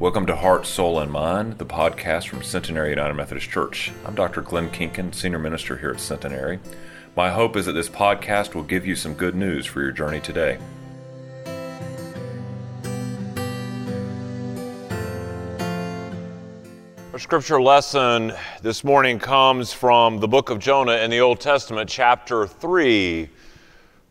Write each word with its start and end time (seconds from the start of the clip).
Welcome 0.00 0.26
to 0.26 0.36
Heart, 0.36 0.64
Soul, 0.64 1.00
and 1.00 1.10
Mind, 1.10 1.58
the 1.58 1.66
podcast 1.66 2.28
from 2.28 2.44
Centenary 2.44 2.90
United 2.90 3.14
Methodist 3.14 3.50
Church. 3.50 3.90
I'm 4.06 4.14
Dr. 4.14 4.42
Glenn 4.42 4.70
Kinkin, 4.70 5.12
Senior 5.12 5.40
Minister 5.40 5.76
here 5.76 5.90
at 5.90 5.98
Centenary. 5.98 6.60
My 7.16 7.30
hope 7.30 7.56
is 7.56 7.66
that 7.66 7.72
this 7.72 7.88
podcast 7.88 8.54
will 8.54 8.62
give 8.62 8.86
you 8.86 8.94
some 8.94 9.14
good 9.14 9.34
news 9.34 9.66
for 9.66 9.82
your 9.82 9.90
journey 9.90 10.20
today. 10.20 10.58
Our 17.12 17.18
scripture 17.18 17.60
lesson 17.60 18.32
this 18.62 18.84
morning 18.84 19.18
comes 19.18 19.72
from 19.72 20.20
the 20.20 20.28
book 20.28 20.50
of 20.50 20.60
Jonah 20.60 20.98
in 20.98 21.10
the 21.10 21.18
Old 21.18 21.40
Testament, 21.40 21.90
chapter 21.90 22.46
3, 22.46 23.28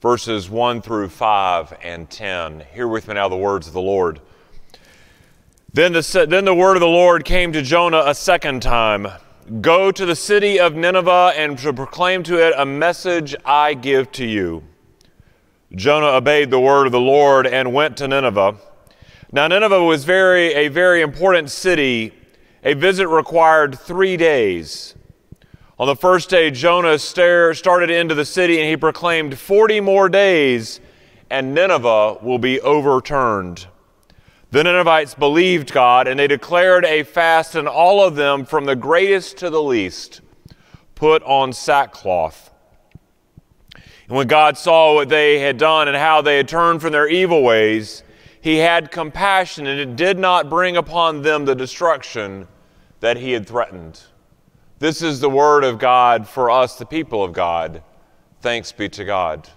verses 0.02 0.50
1 0.50 0.82
through 0.82 1.08
5 1.08 1.78
and 1.82 2.10
10. 2.10 2.66
Hear 2.74 2.90
with 2.90 3.08
me 3.08 3.14
now 3.14 3.30
the 3.30 3.38
words 3.38 3.68
of 3.68 3.74
the 3.74 3.80
Lord. 3.80 4.20
Then 5.74 5.94
the, 5.94 6.26
then 6.30 6.46
the 6.46 6.56
word 6.56 6.76
of 6.76 6.82
the 6.82 6.88
Lord 6.88 7.26
came 7.26 7.52
to 7.54 7.62
Jonah 7.62 8.04
a 8.06 8.16
second 8.16 8.62
time 8.62 9.08
Go 9.62 9.92
to 9.94 10.06
the 10.06 10.16
city 10.16 10.60
of 10.60 10.76
Nineveh 10.76 11.32
and 11.38 11.58
to 11.60 11.72
proclaim 11.72 12.22
to 12.24 12.38
it 12.38 12.54
a 12.58 12.66
message 12.66 13.34
I 13.46 13.76
give 13.76 14.12
to 14.14 14.26
you. 14.26 14.64
Jonah 15.74 16.08
obeyed 16.08 16.52
the 16.52 16.60
word 16.60 16.86
of 16.86 16.92
the 16.92 17.00
Lord 17.00 17.48
and 17.48 17.74
went 17.74 17.96
to 17.98 18.10
Nineveh. 18.10 18.58
Now, 19.32 19.48
Nineveh 19.48 19.84
was 19.84 20.04
very, 20.04 20.54
a 20.54 20.68
very 20.68 21.02
important 21.02 21.50
city. 21.50 22.14
A 22.64 22.74
visit 22.74 23.08
required 23.08 23.80
three 23.80 24.18
days. 24.18 24.96
On 25.80 25.88
the 25.88 25.96
first 25.96 26.30
day, 26.30 26.52
Jonah 26.52 27.00
started 27.00 27.90
into 27.90 28.16
the 28.16 28.26
city 28.26 28.60
and 28.60 28.68
he 28.70 28.76
proclaimed, 28.76 29.38
40 29.38 29.80
more 29.80 30.10
days 30.10 30.82
and 31.30 31.54
Nineveh 31.54 32.18
will 32.22 32.40
be 32.40 32.60
overturned. 32.60 33.68
The 34.58 34.64
Ninevites 34.64 35.14
believed 35.14 35.72
God, 35.72 36.08
and 36.08 36.20
they 36.20 36.26
declared 36.26 36.84
a 36.84 37.04
fast, 37.04 37.54
and 37.54 37.68
all 37.68 38.04
of 38.04 38.16
them, 38.16 38.44
from 38.44 38.66
the 38.66 38.76
greatest 38.76 39.38
to 39.38 39.52
the 39.52 39.62
least, 39.62 40.22
put 40.96 41.22
on 41.22 41.54
sackcloth. 41.54 42.50
And 43.76 44.18
when 44.18 44.26
God 44.26 44.58
saw 44.58 44.96
what 44.96 45.10
they 45.10 45.38
had 45.38 45.60
done 45.60 45.88
and 45.88 45.96
how 45.96 46.24
they 46.24 46.38
had 46.38 46.48
turned 46.48 46.82
from 46.82 46.92
their 46.92 47.08
evil 47.08 47.44
ways, 47.44 48.02
he 48.42 48.56
had 48.56 48.90
compassion, 48.90 49.68
and 49.68 49.80
it 49.80 49.96
did 49.96 50.18
not 50.18 50.50
bring 50.50 50.76
upon 50.76 51.22
them 51.22 51.46
the 51.46 51.54
destruction 51.54 52.48
that 53.00 53.18
he 53.18 53.34
had 53.34 53.48
threatened. 53.48 54.02
This 54.80 55.04
is 55.04 55.20
the 55.20 55.30
word 55.30 55.66
of 55.66 55.78
God 55.78 56.28
for 56.28 56.50
us, 56.50 56.78
the 56.78 56.86
people 56.88 57.24
of 57.24 57.32
God. 57.32 57.84
Thanks 58.42 58.72
be 58.72 58.90
to 58.90 59.06
God. 59.06 59.48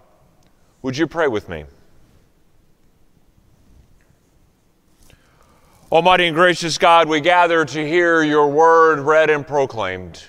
Would 0.82 0.98
you 0.98 1.06
pray 1.06 1.28
with 1.28 1.48
me? 1.48 1.64
Almighty 5.92 6.26
and 6.26 6.36
gracious 6.36 6.78
God, 6.78 7.08
we 7.08 7.20
gather 7.20 7.64
to 7.64 7.88
hear 7.88 8.22
your 8.22 8.46
word 8.46 9.00
read 9.00 9.28
and 9.28 9.44
proclaimed. 9.44 10.22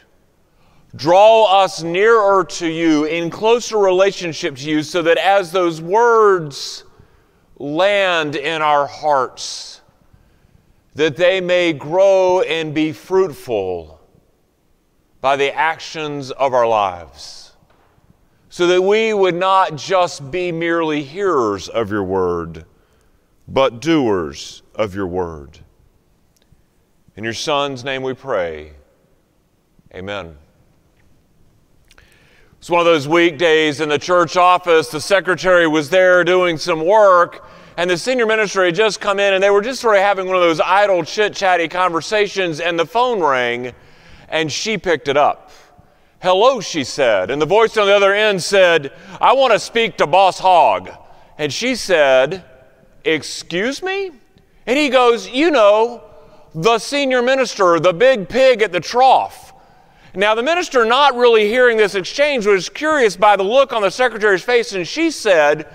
Draw 0.95 1.63
us 1.63 1.83
nearer 1.83 2.43
to 2.45 2.67
you, 2.67 3.05
in 3.05 3.29
closer 3.29 3.77
relationship 3.77 4.55
to 4.55 4.67
you, 4.67 4.81
so 4.81 5.03
that 5.03 5.19
as 5.19 5.51
those 5.51 5.79
words 5.79 6.83
land 7.59 8.35
in 8.35 8.63
our 8.63 8.87
hearts, 8.87 9.81
that 10.95 11.15
they 11.15 11.39
may 11.39 11.73
grow 11.73 12.41
and 12.41 12.73
be 12.73 12.91
fruitful 12.91 14.01
by 15.21 15.35
the 15.35 15.53
actions 15.53 16.31
of 16.31 16.55
our 16.55 16.67
lives, 16.67 17.55
so 18.49 18.65
that 18.65 18.81
we 18.81 19.13
would 19.13 19.35
not 19.35 19.75
just 19.75 20.31
be 20.31 20.51
merely 20.51 21.03
hearers 21.03 21.69
of 21.69 21.91
your 21.91 22.03
word, 22.03 22.65
but 23.47 23.79
doers 23.79 24.60
of 24.75 24.95
your 24.95 25.07
word. 25.07 25.59
In 27.15 27.23
your 27.23 27.33
Son's 27.33 27.83
name 27.83 28.03
we 28.03 28.13
pray. 28.13 28.73
Amen. 29.93 30.37
It's 32.59 32.69
one 32.69 32.79
of 32.79 32.85
those 32.85 33.07
weekdays 33.07 33.81
in 33.81 33.89
the 33.89 33.97
church 33.97 34.37
office. 34.37 34.89
The 34.89 35.01
secretary 35.01 35.67
was 35.67 35.89
there 35.89 36.23
doing 36.23 36.57
some 36.57 36.85
work, 36.85 37.45
and 37.75 37.89
the 37.89 37.97
senior 37.97 38.25
minister 38.25 38.63
had 38.63 38.75
just 38.75 39.01
come 39.01 39.19
in, 39.19 39.33
and 39.33 39.43
they 39.43 39.49
were 39.49 39.61
just 39.61 39.81
sort 39.81 39.95
of 39.95 40.03
having 40.03 40.27
one 40.27 40.35
of 40.35 40.41
those 40.41 40.59
idle, 40.59 41.03
chit 41.03 41.33
chatty 41.33 41.67
conversations, 41.67 42.59
and 42.59 42.77
the 42.77 42.85
phone 42.85 43.19
rang, 43.19 43.73
and 44.29 44.51
she 44.51 44.77
picked 44.77 45.07
it 45.07 45.17
up. 45.17 45.51
Hello, 46.21 46.61
she 46.61 46.83
said. 46.83 47.31
And 47.31 47.41
the 47.41 47.47
voice 47.47 47.75
on 47.77 47.87
the 47.87 47.95
other 47.95 48.13
end 48.13 48.43
said, 48.43 48.93
I 49.19 49.33
want 49.33 49.53
to 49.53 49.59
speak 49.59 49.97
to 49.97 50.05
Boss 50.05 50.37
Hogg. 50.37 50.91
And 51.39 51.51
she 51.51 51.73
said, 51.73 52.45
Excuse 53.03 53.81
me? 53.81 54.11
And 54.65 54.77
he 54.77 54.89
goes, 54.89 55.29
You 55.29 55.51
know, 55.51 56.03
the 56.53 56.79
senior 56.79 57.21
minister, 57.21 57.79
the 57.79 57.93
big 57.93 58.29
pig 58.29 58.61
at 58.61 58.71
the 58.71 58.79
trough. 58.79 59.53
Now, 60.13 60.35
the 60.35 60.43
minister, 60.43 60.83
not 60.83 61.15
really 61.15 61.47
hearing 61.47 61.77
this 61.77 61.95
exchange, 61.95 62.45
was 62.45 62.67
curious 62.67 63.15
by 63.15 63.37
the 63.37 63.43
look 63.43 63.71
on 63.71 63.81
the 63.81 63.89
secretary's 63.89 64.43
face, 64.43 64.73
and 64.73 64.85
she 64.85 65.09
said, 65.09 65.67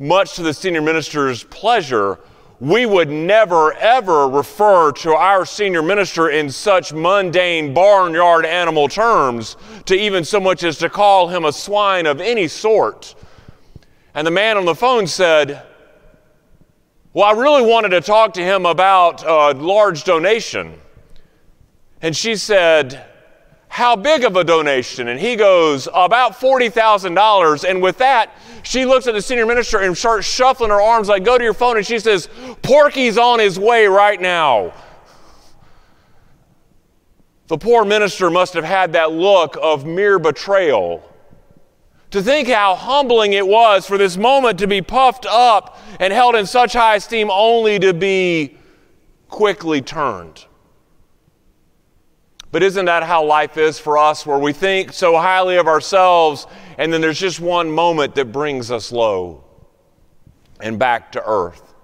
much 0.00 0.34
to 0.34 0.42
the 0.42 0.54
senior 0.54 0.80
minister's 0.80 1.44
pleasure, 1.44 2.18
we 2.58 2.86
would 2.86 3.10
never 3.10 3.74
ever 3.74 4.28
refer 4.28 4.92
to 4.92 5.12
our 5.12 5.44
senior 5.44 5.82
minister 5.82 6.30
in 6.30 6.48
such 6.50 6.92
mundane 6.92 7.74
barnyard 7.74 8.46
animal 8.46 8.88
terms, 8.88 9.56
to 9.84 9.94
even 9.94 10.24
so 10.24 10.40
much 10.40 10.64
as 10.64 10.78
to 10.78 10.88
call 10.88 11.28
him 11.28 11.44
a 11.44 11.52
swine 11.52 12.06
of 12.06 12.20
any 12.20 12.48
sort. 12.48 13.14
And 14.14 14.26
the 14.26 14.30
man 14.30 14.56
on 14.56 14.64
the 14.64 14.74
phone 14.74 15.06
said, 15.06 15.62
well, 17.12 17.24
I 17.24 17.32
really 17.32 17.62
wanted 17.68 17.88
to 17.88 18.00
talk 18.00 18.34
to 18.34 18.40
him 18.40 18.66
about 18.66 19.24
a 19.24 19.52
large 19.58 20.04
donation. 20.04 20.78
And 22.02 22.16
she 22.16 22.36
said, 22.36 23.04
How 23.66 23.96
big 23.96 24.24
of 24.24 24.36
a 24.36 24.44
donation? 24.44 25.08
And 25.08 25.18
he 25.18 25.34
goes, 25.34 25.88
About 25.92 26.38
$40,000. 26.38 27.68
And 27.68 27.82
with 27.82 27.98
that, 27.98 28.30
she 28.62 28.86
looks 28.86 29.08
at 29.08 29.14
the 29.14 29.22
senior 29.22 29.44
minister 29.44 29.80
and 29.80 29.98
starts 29.98 30.26
shuffling 30.26 30.70
her 30.70 30.80
arms 30.80 31.08
like, 31.08 31.24
Go 31.24 31.36
to 31.36 31.42
your 31.42 31.54
phone. 31.54 31.76
And 31.76 31.84
she 31.84 31.98
says, 31.98 32.28
Porky's 32.62 33.18
on 33.18 33.40
his 33.40 33.58
way 33.58 33.86
right 33.86 34.20
now. 34.20 34.72
The 37.48 37.58
poor 37.58 37.84
minister 37.84 38.30
must 38.30 38.54
have 38.54 38.62
had 38.62 38.92
that 38.92 39.10
look 39.10 39.58
of 39.60 39.84
mere 39.84 40.20
betrayal 40.20 41.09
to 42.10 42.22
think 42.22 42.48
how 42.48 42.74
humbling 42.74 43.32
it 43.32 43.46
was 43.46 43.86
for 43.86 43.96
this 43.96 44.16
moment 44.16 44.58
to 44.58 44.66
be 44.66 44.82
puffed 44.82 45.26
up 45.26 45.78
and 46.00 46.12
held 46.12 46.34
in 46.34 46.46
such 46.46 46.72
high 46.72 46.96
esteem 46.96 47.30
only 47.30 47.78
to 47.78 47.94
be 47.94 48.56
quickly 49.28 49.80
turned. 49.80 50.44
But 52.52 52.64
isn't 52.64 52.86
that 52.86 53.04
how 53.04 53.24
life 53.24 53.56
is 53.56 53.78
for 53.78 53.96
us, 53.96 54.26
where 54.26 54.38
we 54.38 54.52
think 54.52 54.92
so 54.92 55.16
highly 55.16 55.56
of 55.56 55.68
ourselves, 55.68 56.48
and 56.78 56.92
then 56.92 57.00
there's 57.00 57.20
just 57.20 57.38
one 57.38 57.70
moment 57.70 58.16
that 58.16 58.32
brings 58.32 58.72
us 58.72 58.90
low 58.90 59.44
and 60.60 60.76
back 60.76 61.12
to 61.12 61.22
earth? 61.24 61.74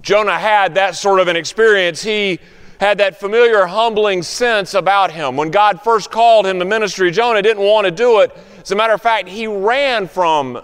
Jonah 0.00 0.38
had 0.38 0.76
that 0.76 0.94
sort 0.94 1.18
of 1.18 1.26
an 1.26 1.36
experience. 1.36 2.02
He 2.02 2.38
had 2.80 2.98
that 2.98 3.20
familiar, 3.20 3.66
humbling 3.66 4.24
sense 4.24 4.74
about 4.74 5.12
him. 5.12 5.36
When 5.36 5.52
God 5.52 5.80
first 5.82 6.10
called 6.10 6.46
him 6.46 6.58
to 6.58 6.64
ministry, 6.64 7.12
Jonah 7.12 7.42
didn't 7.42 7.62
want 7.62 7.84
to 7.84 7.92
do 7.92 8.20
it 8.20 8.36
as 8.60 8.70
a 8.70 8.76
matter 8.76 8.92
of 8.92 9.00
fact, 9.00 9.28
he 9.28 9.46
ran 9.46 10.06
from 10.06 10.62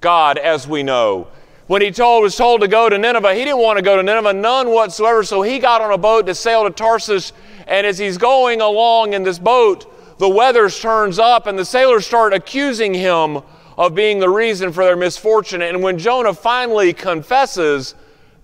God, 0.00 0.38
as 0.38 0.68
we 0.68 0.82
know. 0.82 1.28
When 1.66 1.82
he 1.82 1.90
told, 1.90 2.22
was 2.22 2.36
told 2.36 2.60
to 2.60 2.68
go 2.68 2.88
to 2.88 2.98
Nineveh, 2.98 3.34
he 3.34 3.44
didn't 3.44 3.60
want 3.60 3.78
to 3.78 3.82
go 3.82 3.96
to 3.96 4.02
Nineveh, 4.02 4.34
none 4.34 4.70
whatsoever. 4.70 5.24
So 5.24 5.42
he 5.42 5.58
got 5.58 5.80
on 5.80 5.92
a 5.92 5.98
boat 5.98 6.26
to 6.26 6.34
sail 6.34 6.64
to 6.64 6.70
Tarsus. 6.70 7.32
And 7.66 7.86
as 7.86 7.98
he's 7.98 8.18
going 8.18 8.60
along 8.60 9.14
in 9.14 9.22
this 9.22 9.38
boat, 9.38 10.18
the 10.18 10.28
weather 10.28 10.68
turns 10.70 11.18
up, 11.18 11.46
and 11.46 11.58
the 11.58 11.64
sailors 11.64 12.06
start 12.06 12.32
accusing 12.32 12.94
him 12.94 13.42
of 13.76 13.94
being 13.94 14.20
the 14.20 14.28
reason 14.28 14.72
for 14.72 14.84
their 14.84 14.96
misfortune. 14.96 15.62
And 15.62 15.82
when 15.82 15.98
Jonah 15.98 16.34
finally 16.34 16.92
confesses 16.92 17.94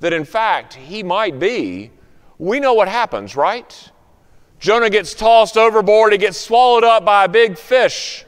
that, 0.01 0.13
in 0.13 0.25
fact, 0.25 0.75
he 0.75 1.03
might 1.03 1.39
be, 1.39 1.91
we 2.39 2.61
know 2.61 2.75
what 2.75 2.89
happens, 2.89 3.37
right? 3.37 3.91
Jonah 4.59 4.91
gets 4.91 5.15
tossed 5.15 5.57
overboard, 5.57 6.13
he 6.13 6.19
gets 6.19 6.39
swallowed 6.39 6.85
up 6.85 7.05
by 7.05 7.25
a 7.25 7.29
big 7.29 7.59
fish. 7.59 8.25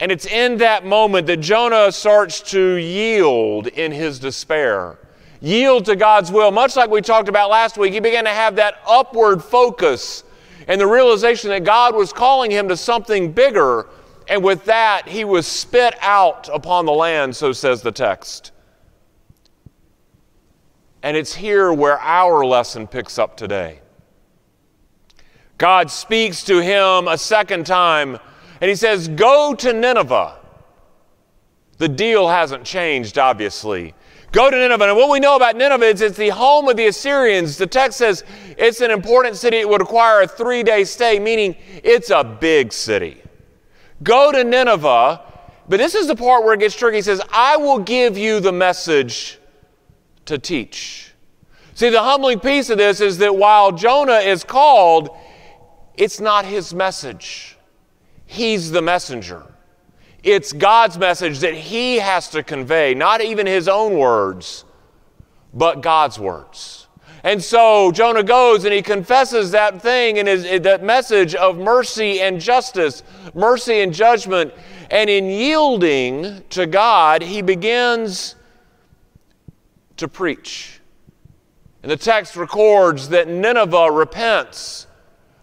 And 0.00 0.10
it's 0.10 0.26
in 0.26 0.58
that 0.58 0.84
moment 0.84 1.26
that 1.28 1.38
Jonah 1.38 1.92
starts 1.92 2.40
to 2.50 2.74
yield 2.74 3.68
in 3.68 3.92
his 3.92 4.18
despair. 4.18 4.98
Yield 5.40 5.84
to 5.86 5.96
God's 5.96 6.32
will. 6.32 6.50
Much 6.50 6.74
like 6.74 6.90
we 6.90 7.00
talked 7.00 7.28
about 7.28 7.50
last 7.50 7.78
week, 7.78 7.92
he 7.92 8.00
began 8.00 8.24
to 8.24 8.30
have 8.30 8.56
that 8.56 8.78
upward 8.86 9.42
focus 9.42 10.24
and 10.66 10.80
the 10.80 10.86
realization 10.86 11.50
that 11.50 11.64
God 11.64 11.94
was 11.94 12.12
calling 12.12 12.50
him 12.50 12.68
to 12.68 12.76
something 12.76 13.32
bigger. 13.32 13.86
And 14.28 14.42
with 14.42 14.64
that, 14.64 15.06
he 15.06 15.24
was 15.24 15.46
spit 15.46 15.94
out 16.00 16.48
upon 16.52 16.86
the 16.86 16.92
land, 16.92 17.36
so 17.36 17.52
says 17.52 17.82
the 17.82 17.92
text. 17.92 18.52
And 21.04 21.18
it's 21.18 21.34
here 21.34 21.70
where 21.70 22.00
our 22.00 22.46
lesson 22.46 22.86
picks 22.86 23.18
up 23.18 23.36
today. 23.36 23.80
God 25.58 25.90
speaks 25.90 26.42
to 26.44 26.62
him 26.62 27.08
a 27.08 27.18
second 27.18 27.66
time 27.66 28.18
and 28.62 28.70
he 28.70 28.74
says, 28.74 29.08
Go 29.08 29.54
to 29.54 29.74
Nineveh. 29.74 30.38
The 31.76 31.90
deal 31.90 32.26
hasn't 32.30 32.64
changed, 32.64 33.18
obviously. 33.18 33.92
Go 34.32 34.50
to 34.50 34.56
Nineveh. 34.56 34.82
And 34.82 34.96
what 34.96 35.10
we 35.10 35.20
know 35.20 35.36
about 35.36 35.56
Nineveh 35.56 35.84
is 35.84 36.00
it's 36.00 36.16
the 36.16 36.30
home 36.30 36.68
of 36.68 36.78
the 36.78 36.86
Assyrians. 36.86 37.58
The 37.58 37.66
text 37.66 37.98
says 37.98 38.24
it's 38.56 38.80
an 38.80 38.90
important 38.90 39.36
city. 39.36 39.58
It 39.58 39.68
would 39.68 39.82
require 39.82 40.22
a 40.22 40.26
three 40.26 40.62
day 40.62 40.84
stay, 40.84 41.18
meaning 41.18 41.54
it's 41.84 42.08
a 42.08 42.24
big 42.24 42.72
city. 42.72 43.20
Go 44.02 44.32
to 44.32 44.42
Nineveh. 44.42 45.20
But 45.68 45.76
this 45.76 45.94
is 45.94 46.06
the 46.06 46.16
part 46.16 46.44
where 46.44 46.54
it 46.54 46.60
gets 46.60 46.74
tricky. 46.74 46.96
He 46.96 47.02
says, 47.02 47.20
I 47.30 47.58
will 47.58 47.78
give 47.78 48.16
you 48.16 48.40
the 48.40 48.52
message 48.52 49.38
to 50.26 50.38
teach. 50.38 51.12
See, 51.74 51.90
the 51.90 52.02
humbling 52.02 52.40
piece 52.40 52.70
of 52.70 52.78
this 52.78 53.00
is 53.00 53.18
that 53.18 53.36
while 53.36 53.72
Jonah 53.72 54.18
is 54.18 54.44
called, 54.44 55.10
it's 55.96 56.20
not 56.20 56.44
his 56.44 56.72
message, 56.72 57.56
he's 58.26 58.70
the 58.70 58.82
messenger. 58.82 59.42
It's 60.22 60.54
God's 60.54 60.96
message 60.96 61.40
that 61.40 61.52
he 61.52 61.96
has 61.96 62.28
to 62.30 62.42
convey, 62.42 62.94
not 62.94 63.20
even 63.20 63.46
his 63.46 63.68
own 63.68 63.98
words, 63.98 64.64
but 65.52 65.82
God's 65.82 66.18
words. 66.18 66.86
And 67.24 67.42
so 67.42 67.90
Jonah 67.90 68.22
goes 68.22 68.64
and 68.64 68.72
he 68.72 68.82
confesses 68.82 69.50
that 69.50 69.80
thing 69.80 70.18
and 70.18 70.28
his, 70.28 70.62
that 70.62 70.82
message 70.82 71.34
of 71.34 71.58
mercy 71.58 72.20
and 72.20 72.40
justice, 72.40 73.02
mercy 73.34 73.80
and 73.80 73.92
judgment. 73.92 74.52
And 74.90 75.08
in 75.08 75.26
yielding 75.26 76.44
to 76.50 76.66
God, 76.66 77.22
he 77.22 77.40
begins 77.40 78.34
to 79.96 80.08
preach. 80.08 80.80
And 81.82 81.90
the 81.90 81.96
text 81.96 82.36
records 82.36 83.10
that 83.10 83.28
Nineveh 83.28 83.90
repents, 83.92 84.86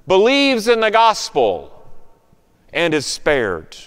believes 0.07 0.67
in 0.67 0.79
the 0.79 0.89
gospel, 0.89 1.71
and 2.73 2.93
is 2.93 3.05
spared. 3.05 3.77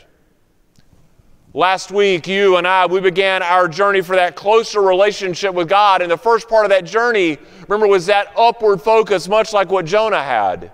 Last 1.53 1.93
week, 1.93 2.27
you 2.27 2.57
and 2.57 2.67
I, 2.67 2.87
we 2.87 3.01
began 3.01 3.43
our 3.43 3.69
journey 3.69 4.01
for 4.03 4.17
that 4.17 4.35
closer 4.35 4.81
relationship 4.81 5.55
with 5.55 5.69
God. 5.69 6.03
And 6.03 6.11
the 6.11 6.17
first 6.17 6.49
part 6.49 6.65
of 6.65 6.71
that 6.71 6.85
journey, 6.85 7.39
remember, 7.69 7.87
was 7.87 8.07
that 8.07 8.33
upward 8.37 8.83
focus, 8.83 9.29
much 9.29 9.53
like 9.53 9.71
what 9.71 9.85
Jonah 9.85 10.23
had. 10.23 10.73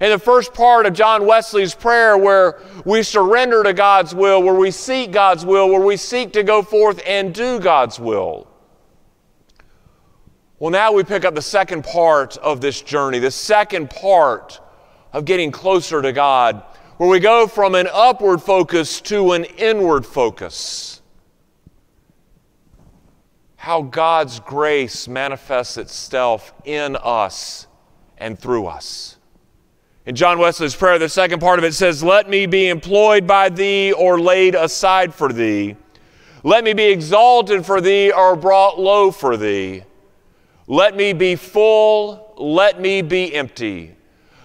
In 0.00 0.10
the 0.10 0.18
first 0.18 0.52
part 0.52 0.84
of 0.84 0.92
John 0.92 1.24
Wesley's 1.24 1.74
prayer, 1.74 2.18
where 2.18 2.60
we 2.84 3.02
surrender 3.02 3.62
to 3.62 3.72
God's 3.72 4.14
will, 4.14 4.42
where 4.42 4.54
we 4.54 4.70
seek 4.70 5.12
God's 5.12 5.46
will, 5.46 5.70
where 5.70 5.80
we 5.80 5.96
seek 5.96 6.32
to 6.34 6.42
go 6.42 6.62
forth 6.62 7.00
and 7.06 7.34
do 7.34 7.58
God's 7.58 7.98
will. 7.98 8.46
Well, 10.64 10.70
now 10.70 10.92
we 10.92 11.04
pick 11.04 11.26
up 11.26 11.34
the 11.34 11.42
second 11.42 11.84
part 11.84 12.38
of 12.38 12.62
this 12.62 12.80
journey, 12.80 13.18
the 13.18 13.30
second 13.30 13.90
part 13.90 14.62
of 15.12 15.26
getting 15.26 15.50
closer 15.50 16.00
to 16.00 16.10
God 16.10 16.62
where 16.96 17.10
we 17.10 17.20
go 17.20 17.46
from 17.46 17.74
an 17.74 17.86
upward 17.92 18.40
focus 18.40 19.02
to 19.02 19.32
an 19.32 19.44
inward 19.44 20.06
focus. 20.06 21.02
How 23.56 23.82
God's 23.82 24.40
grace 24.40 25.06
manifests 25.06 25.76
itself 25.76 26.54
in 26.64 26.96
us 26.96 27.66
and 28.16 28.38
through 28.38 28.64
us. 28.64 29.18
In 30.06 30.14
John 30.14 30.38
Wesley's 30.38 30.74
prayer, 30.74 30.98
the 30.98 31.10
second 31.10 31.40
part 31.40 31.58
of 31.58 31.66
it 31.66 31.74
says, 31.74 32.02
Let 32.02 32.30
me 32.30 32.46
be 32.46 32.68
employed 32.68 33.26
by 33.26 33.50
thee 33.50 33.92
or 33.92 34.18
laid 34.18 34.54
aside 34.54 35.12
for 35.12 35.30
thee. 35.30 35.76
Let 36.42 36.64
me 36.64 36.72
be 36.72 36.84
exalted 36.84 37.66
for 37.66 37.82
thee 37.82 38.12
or 38.12 38.34
brought 38.34 38.80
low 38.80 39.10
for 39.10 39.36
thee. 39.36 39.84
Let 40.66 40.96
me 40.96 41.12
be 41.12 41.36
full, 41.36 42.34
let 42.38 42.80
me 42.80 43.02
be 43.02 43.34
empty. 43.34 43.96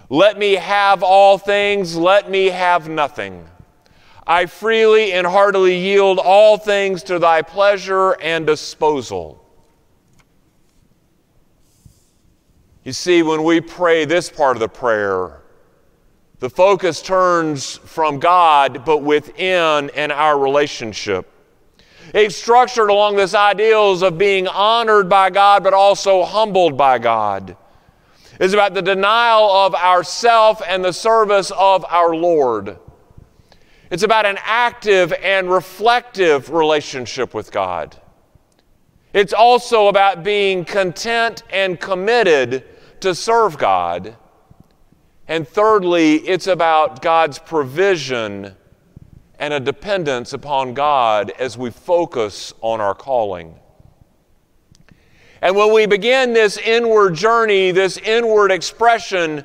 Let 0.08 0.38
me 0.38 0.54
have 0.54 1.02
all 1.02 1.38
things, 1.38 1.96
let 1.96 2.30
me 2.30 2.46
have 2.46 2.88
nothing. 2.88 3.46
I 4.26 4.46
freely 4.46 5.12
and 5.12 5.26
heartily 5.26 5.78
yield 5.78 6.18
all 6.18 6.58
things 6.58 7.02
to 7.04 7.18
thy 7.18 7.42
pleasure 7.42 8.12
and 8.20 8.46
disposal. 8.46 9.44
You 12.84 12.92
see, 12.92 13.22
when 13.22 13.44
we 13.44 13.60
pray 13.60 14.04
this 14.04 14.30
part 14.30 14.56
of 14.56 14.60
the 14.60 14.68
prayer, 14.68 15.42
the 16.38 16.50
focus 16.50 17.02
turns 17.02 17.76
from 17.76 18.18
God, 18.18 18.84
but 18.84 18.98
within 18.98 19.90
and 19.90 20.10
our 20.10 20.38
relationship. 20.38 21.30
It's 22.12 22.36
structured 22.36 22.90
along 22.90 23.16
this 23.16 23.34
ideals 23.34 24.02
of 24.02 24.18
being 24.18 24.48
honored 24.48 25.08
by 25.08 25.30
God, 25.30 25.62
but 25.62 25.74
also 25.74 26.24
humbled 26.24 26.76
by 26.76 26.98
God 26.98 27.56
It's 28.40 28.54
about 28.54 28.72
the 28.72 28.80
denial 28.80 29.50
of 29.50 29.74
ourself 29.74 30.62
and 30.66 30.82
the 30.82 30.92
service 30.92 31.50
of 31.50 31.84
our 31.90 32.16
Lord. 32.16 32.78
It's 33.90 34.02
about 34.02 34.24
an 34.24 34.38
active 34.42 35.12
and 35.12 35.50
reflective 35.50 36.48
relationship 36.50 37.34
with 37.34 37.52
God. 37.52 38.00
It's 39.12 39.34
also 39.34 39.88
about 39.88 40.24
being 40.24 40.64
content 40.64 41.42
and 41.50 41.78
committed 41.78 42.64
to 43.00 43.14
serve 43.14 43.58
God. 43.58 44.16
And 45.28 45.46
thirdly, 45.46 46.16
it's 46.16 46.46
about 46.46 47.02
God's 47.02 47.38
provision 47.38 48.54
and 49.40 49.54
a 49.54 49.58
dependence 49.58 50.34
upon 50.34 50.74
God 50.74 51.32
as 51.38 51.56
we 51.56 51.70
focus 51.70 52.52
on 52.60 52.80
our 52.80 52.94
calling. 52.94 53.58
And 55.40 55.56
when 55.56 55.72
we 55.72 55.86
begin 55.86 56.34
this 56.34 56.58
inward 56.58 57.14
journey, 57.14 57.70
this 57.70 57.96
inward 57.96 58.52
expression, 58.52 59.42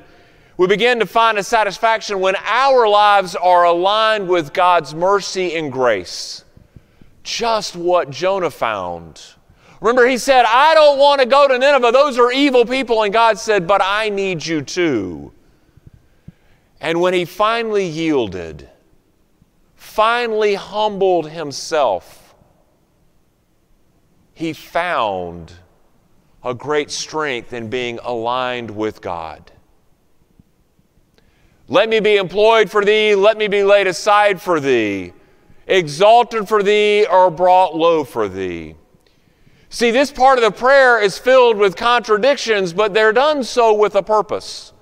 we 0.58 0.66
begin 0.66 0.98
to 0.98 1.06
find 1.06 1.38
a 1.38 1.42
satisfaction 1.42 2.20
when 2.20 2.36
our 2.44 2.86
lives 2.86 3.34
are 3.34 3.64
aligned 3.64 4.28
with 4.28 4.52
God's 4.52 4.94
mercy 4.94 5.56
and 5.56 5.72
grace. 5.72 6.44
Just 7.22 7.74
what 7.74 8.10
Jonah 8.10 8.50
found. 8.50 9.22
Remember, 9.80 10.06
he 10.06 10.18
said, 10.18 10.44
I 10.46 10.74
don't 10.74 10.98
want 10.98 11.22
to 11.22 11.26
go 11.26 11.48
to 11.48 11.58
Nineveh. 11.58 11.90
Those 11.92 12.18
are 12.18 12.30
evil 12.30 12.66
people. 12.66 13.02
And 13.02 13.12
God 13.14 13.38
said, 13.38 13.66
But 13.66 13.80
I 13.82 14.10
need 14.10 14.44
you 14.44 14.60
too. 14.60 15.32
And 16.82 17.00
when 17.00 17.14
he 17.14 17.24
finally 17.24 17.86
yielded, 17.86 18.68
finally 19.96 20.54
humbled 20.54 21.30
himself, 21.30 22.34
he 24.34 24.52
found 24.52 25.50
a 26.44 26.52
great 26.52 26.90
strength 26.90 27.54
in 27.54 27.70
being 27.70 27.98
aligned 28.02 28.70
with 28.70 29.00
God. 29.00 29.50
Let 31.68 31.88
me 31.88 32.00
be 32.00 32.16
employed 32.16 32.70
for 32.70 32.84
thee, 32.84 33.14
let 33.14 33.38
me 33.38 33.48
be 33.48 33.64
laid 33.64 33.86
aside 33.86 34.38
for 34.38 34.60
thee, 34.60 35.14
exalted 35.66 36.46
for 36.46 36.62
thee, 36.62 37.06
or 37.10 37.30
brought 37.30 37.74
low 37.74 38.04
for 38.04 38.28
thee. 38.28 38.76
See, 39.70 39.90
this 39.92 40.12
part 40.12 40.38
of 40.38 40.44
the 40.44 40.50
prayer 40.50 41.00
is 41.00 41.16
filled 41.16 41.56
with 41.56 41.74
contradictions, 41.74 42.74
but 42.74 42.92
they're 42.92 43.14
done 43.14 43.42
so 43.42 43.72
with 43.72 43.94
a 43.94 44.02
purpose. 44.02 44.74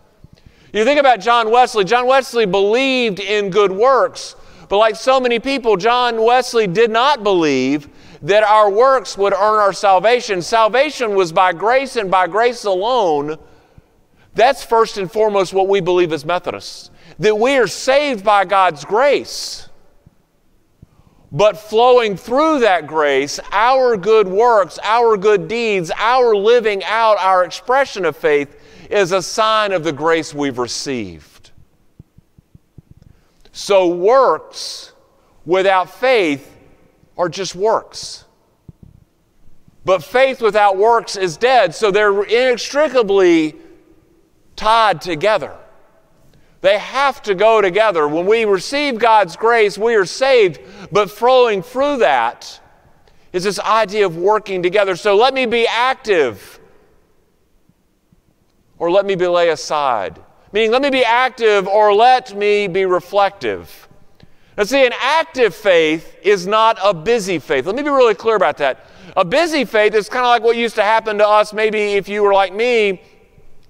You 0.72 0.84
think 0.84 0.98
about 0.98 1.20
John 1.20 1.52
Wesley. 1.52 1.84
John 1.84 2.08
Wesley 2.08 2.46
believed 2.46 3.20
in 3.20 3.50
good 3.50 3.70
works, 3.70 4.34
but 4.74 4.78
like 4.78 4.96
so 4.96 5.20
many 5.20 5.38
people, 5.38 5.76
John 5.76 6.20
Wesley 6.20 6.66
did 6.66 6.90
not 6.90 7.22
believe 7.22 7.88
that 8.22 8.42
our 8.42 8.68
works 8.68 9.16
would 9.16 9.32
earn 9.32 9.60
our 9.60 9.72
salvation. 9.72 10.42
Salvation 10.42 11.14
was 11.14 11.30
by 11.30 11.52
grace 11.52 11.94
and 11.94 12.10
by 12.10 12.26
grace 12.26 12.64
alone. 12.64 13.36
That's 14.34 14.64
first 14.64 14.98
and 14.98 15.08
foremost 15.08 15.54
what 15.54 15.68
we 15.68 15.80
believe 15.80 16.12
as 16.12 16.24
Methodists 16.24 16.90
that 17.20 17.38
we 17.38 17.56
are 17.56 17.68
saved 17.68 18.24
by 18.24 18.46
God's 18.46 18.84
grace. 18.84 19.68
But 21.30 21.56
flowing 21.56 22.16
through 22.16 22.58
that 22.58 22.88
grace, 22.88 23.38
our 23.52 23.96
good 23.96 24.26
works, 24.26 24.80
our 24.82 25.16
good 25.16 25.46
deeds, 25.46 25.92
our 25.94 26.34
living 26.34 26.82
out, 26.82 27.16
our 27.20 27.44
expression 27.44 28.04
of 28.04 28.16
faith 28.16 28.60
is 28.90 29.12
a 29.12 29.22
sign 29.22 29.70
of 29.70 29.84
the 29.84 29.92
grace 29.92 30.34
we've 30.34 30.58
received. 30.58 31.33
So, 33.56 33.86
works 33.86 34.92
without 35.46 35.88
faith 35.88 36.58
are 37.16 37.28
just 37.28 37.54
works. 37.54 38.24
But 39.84 40.02
faith 40.02 40.42
without 40.42 40.76
works 40.76 41.14
is 41.14 41.36
dead, 41.36 41.72
so 41.72 41.92
they're 41.92 42.24
inextricably 42.24 43.54
tied 44.56 45.00
together. 45.00 45.56
They 46.62 46.78
have 46.78 47.22
to 47.22 47.36
go 47.36 47.60
together. 47.60 48.08
When 48.08 48.26
we 48.26 48.44
receive 48.44 48.98
God's 48.98 49.36
grace, 49.36 49.78
we 49.78 49.94
are 49.94 50.04
saved, 50.04 50.58
but 50.90 51.08
flowing 51.08 51.62
through 51.62 51.98
that 51.98 52.60
is 53.32 53.44
this 53.44 53.60
idea 53.60 54.04
of 54.04 54.16
working 54.16 54.64
together. 54.64 54.96
So 54.96 55.14
let 55.14 55.32
me 55.32 55.46
be 55.46 55.64
active, 55.68 56.58
or 58.80 58.90
let 58.90 59.06
me 59.06 59.14
be 59.14 59.28
lay 59.28 59.50
aside. 59.50 60.18
Meaning, 60.54 60.70
let 60.70 60.82
me 60.82 60.90
be 60.90 61.04
active, 61.04 61.66
or 61.66 61.92
let 61.92 62.32
me 62.36 62.68
be 62.68 62.84
reflective. 62.86 63.88
Now, 64.56 64.62
see, 64.62 64.86
an 64.86 64.92
active 65.00 65.52
faith 65.52 66.16
is 66.22 66.46
not 66.46 66.78
a 66.80 66.94
busy 66.94 67.40
faith. 67.40 67.66
Let 67.66 67.74
me 67.74 67.82
be 67.82 67.88
really 67.88 68.14
clear 68.14 68.36
about 68.36 68.58
that. 68.58 68.86
A 69.16 69.24
busy 69.24 69.64
faith 69.64 69.94
is 69.94 70.08
kind 70.08 70.24
of 70.24 70.28
like 70.28 70.44
what 70.44 70.56
used 70.56 70.76
to 70.76 70.84
happen 70.84 71.18
to 71.18 71.26
us, 71.26 71.52
maybe 71.52 71.94
if 71.94 72.08
you 72.08 72.22
were 72.22 72.32
like 72.32 72.54
me 72.54 73.02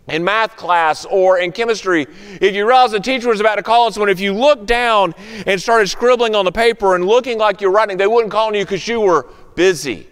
in 0.08 0.22
math 0.22 0.56
class 0.56 1.06
or 1.06 1.38
in 1.38 1.52
chemistry. 1.52 2.06
If 2.38 2.54
you 2.54 2.66
realize 2.66 2.90
the 2.90 3.00
teacher 3.00 3.30
was 3.30 3.40
about 3.40 3.54
to 3.54 3.62
call 3.62 3.86
on 3.86 3.92
someone, 3.92 4.10
if 4.10 4.20
you 4.20 4.34
looked 4.34 4.66
down 4.66 5.14
and 5.46 5.58
started 5.58 5.88
scribbling 5.88 6.34
on 6.34 6.44
the 6.44 6.52
paper 6.52 6.96
and 6.96 7.06
looking 7.06 7.38
like 7.38 7.62
you're 7.62 7.72
writing, 7.72 7.96
they 7.96 8.06
wouldn't 8.06 8.30
call 8.30 8.48
on 8.48 8.54
you 8.54 8.62
because 8.62 8.86
you 8.86 9.00
were 9.00 9.26
busy. 9.54 10.06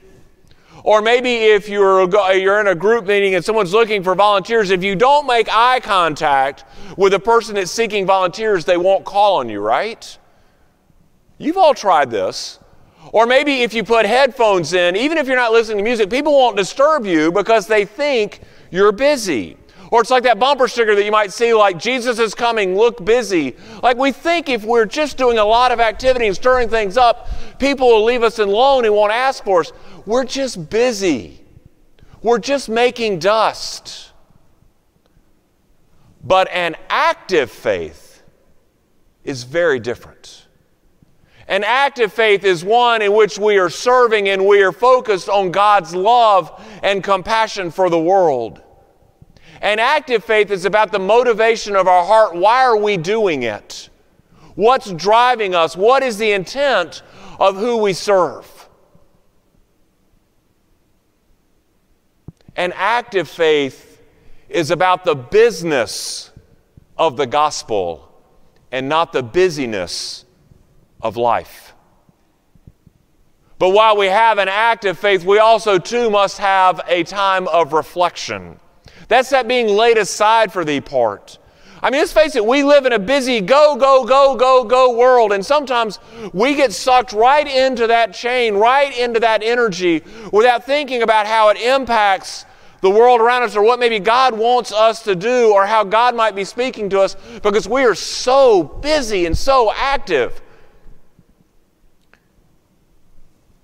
Or 0.85 1.01
maybe 1.01 1.35
if 1.35 1.69
you're, 1.69 2.09
you're 2.35 2.61
in 2.61 2.67
a 2.67 2.75
group 2.75 3.07
meeting 3.07 3.35
and 3.35 3.45
someone's 3.45 3.73
looking 3.73 4.03
for 4.03 4.15
volunteers, 4.15 4.71
if 4.71 4.83
you 4.83 4.97
don't 4.97 5.27
make 5.27 5.49
eye 5.49 5.81
contact 5.81 6.65
with 6.97 7.13
the 7.13 7.21
person 7.21 7.55
that's 7.55 7.71
seeking 7.71 8.05
volunteers, 8.05 8.65
they 8.65 8.77
won't 8.77 9.05
call 9.05 9.37
on 9.37 9.49
you, 9.49 9.61
right? 9.61 10.19
You've 11.39 11.57
all 11.57 11.75
tried 11.75 12.11
this. 12.11 12.59
Or 13.13 13.27
maybe 13.27 13.63
if 13.63 13.75
you 13.75 13.85
put 13.85 14.07
headphones 14.07 14.73
in, 14.73 14.97
even 14.97 15.19
if 15.19 15.27
you're 15.27 15.37
not 15.37 15.53
listening 15.53 15.79
to 15.79 15.85
music, 15.85 16.09
people 16.09 16.33
won't 16.33 16.57
disturb 16.57 17.05
you 17.05 17.31
because 17.31 17.67
they 17.67 17.85
think 17.85 18.41
you're 18.71 18.93
busy. 18.93 19.57
Or 19.93 20.01
it's 20.01 20.11
like 20.11 20.23
that 20.23 20.39
bumper 20.39 20.69
sticker 20.69 20.95
that 20.95 21.05
you 21.05 21.11
might 21.13 21.35
see, 21.35 21.53
like, 21.53 21.77
Jesus 21.77 22.19
is 22.19 22.35
coming, 22.35 22.79
look 22.79 23.05
busy. 23.05 23.57
Like, 23.83 23.99
we 23.99 24.11
think 24.11 24.49
if 24.49 24.65
we're 24.65 24.87
just 24.87 25.19
doing 25.19 25.37
a 25.37 25.45
lot 25.45 25.71
of 25.71 25.81
activity 25.81 26.27
and 26.27 26.35
stirring 26.35 26.71
things 26.71 26.97
up, 26.97 27.29
people 27.59 27.89
will 27.89 28.03
leave 28.03 28.23
us 28.23 28.39
alone 28.39 28.87
and 28.87 28.95
won't 28.95 29.13
ask 29.13 29.45
for 29.45 29.61
us. 29.61 29.71
We're 30.07 30.25
just 30.25 30.71
busy, 30.71 31.45
we're 32.23 32.39
just 32.39 32.71
making 32.71 33.19
dust. 33.19 34.13
But 36.25 36.49
an 36.51 36.75
active 36.89 37.51
faith 37.51 38.23
is 39.25 39.45
very 39.45 39.79
different. 39.79 40.47
An 41.49 41.65
active 41.65 42.15
faith 42.15 42.45
is 42.45 42.65
one 42.65 43.03
in 43.03 43.13
which 43.13 43.39
we 43.39 43.59
are 43.59 43.69
serving 43.69 44.31
and 44.31 44.47
we 44.47 44.63
are 44.63 44.73
focused 44.73 45.29
on 45.29 45.51
God's 45.51 45.95
love 45.95 46.65
and 46.83 47.05
compassion 47.05 47.71
for 47.71 47.91
the 47.91 48.01
world. 48.01 48.63
And 49.63 49.81
active 49.81 50.25
faith 50.25 50.51
is 50.51 50.65
about 50.65 50.91
the 50.91 50.99
motivation 50.99 51.77
of 51.77 51.87
our 51.87 52.05
heart. 52.05 52.35
Why 52.35 52.65
are 52.65 52.77
we 52.77 52.97
doing 52.97 53.45
it? 53.45 53.91
What's 54.57 54.93
driving 54.93 55.55
us? 55.55 55.77
What 55.77 56.03
is 56.03 56.19
the 56.19 56.33
intent 56.33 57.03
of 57.39 57.57
who 57.57 57.77
we 57.77 57.93
serve? 57.93 58.69
And 62.57 62.73
active 62.75 63.29
faith 63.29 64.03
is 64.49 64.73
about 64.73 65.05
the 65.05 65.15
business 65.15 66.33
of 66.99 67.17
the 67.17 67.27
gospel 67.27 68.13
and 68.73 68.89
not 68.89 69.13
the 69.13 69.23
busyness 69.23 70.25
of 71.01 71.17
life. 71.17 71.73
But 73.61 73.71
while 73.71 73.97
we 73.97 74.07
have 74.09 74.39
an 74.39 74.49
active 74.49 74.99
faith, 74.99 75.25
we 75.25 75.39
also 75.39 75.79
too 75.79 76.11
must 76.11 76.39
have 76.39 76.81
a 76.89 77.05
time 77.05 77.47
of 77.47 77.73
reflection. 77.73 78.59
That's 79.13 79.29
that 79.29 79.47
being 79.47 79.69
laid 79.69 79.99
aside 79.99 80.55
for 80.55 80.65
thee 80.65 80.81
part. 80.81 81.37
I 81.83 81.91
mean, 81.91 82.01
let's 82.01 82.15
face 82.15 82.35
it, 82.35 82.47
we 82.47 82.63
live 82.63 82.87
in 82.87 82.95
a 82.95 82.99
busy 82.99 83.43
go, 83.43 83.77
go, 83.77 84.07
go, 84.07 84.35
go, 84.37 84.65
go 84.65 84.97
world, 84.97 85.33
and 85.33 85.45
sometimes 85.45 85.99
we 86.33 86.55
get 86.55 86.73
sucked 86.73 87.13
right 87.13 87.47
into 87.47 87.89
that 87.89 88.15
chain, 88.15 88.55
right 88.55 88.97
into 88.99 89.21
that 89.21 89.43
energy, 89.43 90.03
without 90.33 90.65
thinking 90.65 91.03
about 91.03 91.27
how 91.27 91.51
it 91.51 91.59
impacts 91.59 92.47
the 92.81 92.89
world 92.89 93.21
around 93.21 93.43
us 93.43 93.55
or 93.55 93.63
what 93.63 93.79
maybe 93.79 93.99
God 93.99 94.33
wants 94.33 94.73
us 94.73 95.03
to 95.03 95.15
do 95.15 95.53
or 95.53 95.67
how 95.67 95.85
God 95.85 96.17
might 96.17 96.35
be 96.35 96.47
speaking 96.47 96.89
to 96.89 97.01
us 97.03 97.15
because 97.43 97.69
we 97.69 97.85
are 97.85 97.95
so 97.95 98.63
busy 98.63 99.27
and 99.27 99.37
so 99.37 99.75
active. 99.75 100.41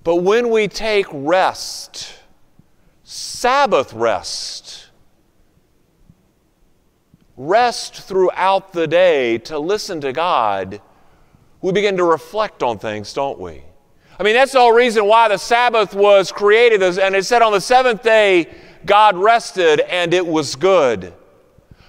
But 0.04 0.16
when 0.16 0.50
we 0.50 0.68
take 0.68 1.06
rest, 1.10 2.12
Sabbath 3.02 3.94
rest, 3.94 4.67
rest 7.38 8.02
throughout 8.02 8.72
the 8.72 8.86
day 8.86 9.38
to 9.38 9.58
listen 9.58 10.00
to 10.02 10.12
God, 10.12 10.82
we 11.62 11.72
begin 11.72 11.96
to 11.96 12.04
reflect 12.04 12.62
on 12.62 12.78
things, 12.78 13.12
don't 13.12 13.38
we? 13.38 13.62
I 14.18 14.24
mean, 14.24 14.34
that's 14.34 14.52
the 14.52 14.58
whole 14.58 14.72
reason 14.72 15.06
why 15.06 15.28
the 15.28 15.38
Sabbath 15.38 15.94
was 15.94 16.32
created. 16.32 16.82
And 16.82 17.14
it 17.14 17.24
said 17.24 17.40
on 17.40 17.52
the 17.52 17.60
seventh 17.60 18.02
day, 18.02 18.48
God 18.84 19.16
rested 19.16 19.80
and 19.80 20.12
it 20.12 20.26
was 20.26 20.56
good. 20.56 21.14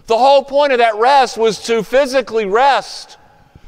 The 0.06 0.18
whole 0.18 0.44
point 0.44 0.72
of 0.72 0.78
that 0.78 0.96
rest 0.96 1.38
was 1.38 1.64
to 1.64 1.84
physically 1.84 2.46
rest, 2.46 3.18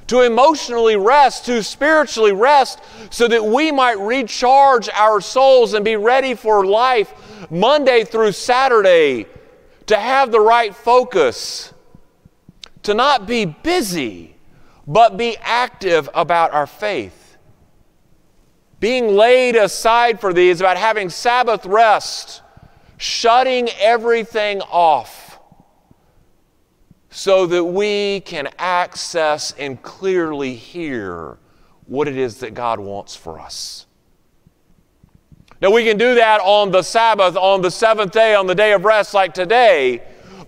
to 0.08 0.22
emotionally 0.22 0.96
rest, 0.96 1.46
to 1.46 1.64
spiritually 1.64 2.32
rest, 2.32 2.80
so 3.10 3.28
that 3.28 3.44
we 3.44 3.72
might 3.72 4.00
recharge 4.00 4.88
our 4.90 5.22
souls 5.22 5.74
and 5.74 5.84
be 5.84 5.96
ready 5.96 6.36
for 6.36 6.66
life 6.66 7.14
Monday 7.50 8.04
through 8.04 8.32
Saturday 8.32 9.26
to 9.88 9.96
have 9.98 10.32
the 10.32 10.40
right 10.40 10.76
focus, 10.76 11.71
to 12.84 12.94
not 12.94 13.28
be 13.28 13.46
busy, 13.46 14.36
but 14.88 15.18
be 15.18 15.38
active 15.42 16.10
about 16.14 16.52
our 16.52 16.68
faith. 16.68 17.38
Being 18.80 19.16
laid 19.16 19.56
aside 19.56 20.20
for 20.20 20.34
these, 20.34 20.60
about 20.60 20.78
having 20.78 21.10
Sabbath 21.10 21.66
rest, 21.66 22.42
shutting 22.98 23.70
everything 23.80 24.62
off 24.62 25.40
so 27.12 27.46
that 27.46 27.64
we 27.64 28.22
can 28.22 28.50
access 28.58 29.54
and 29.60 29.82
clearly 29.84 30.56
hear 30.56 31.38
what 31.86 32.08
it 32.08 32.18
is 32.18 32.38
that 32.38 32.54
God 32.54 32.80
wants 32.80 33.16
for 33.16 33.40
us. 33.40 33.86
Now, 35.62 35.72
we 35.72 35.84
can 35.84 35.98
do 35.98 36.16
that 36.16 36.42
on 36.42 36.72
the 36.72 36.82
Sabbath, 36.82 37.36
on 37.36 37.62
the 37.62 37.70
seventh 37.70 38.14
day, 38.14 38.34
on 38.34 38.48
the 38.48 38.56
day 38.56 38.72
of 38.74 38.84
rest, 38.84 39.14
like 39.14 39.34
today, 39.34 40.02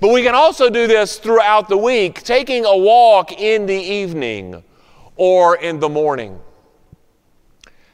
but 0.04 0.12
we 0.12 0.22
can 0.22 0.36
also 0.36 0.70
do 0.70 0.86
this 0.86 1.18
throughout 1.18 1.70
the 1.70 1.78
week, 1.78 2.24
taking 2.24 2.66
a 2.66 2.76
walk 2.76 3.32
in 3.32 3.66
the 3.66 3.74
evening 3.74 4.62
or 5.16 5.56
in 5.56 5.80
the 5.80 5.88
morning. 5.88 6.42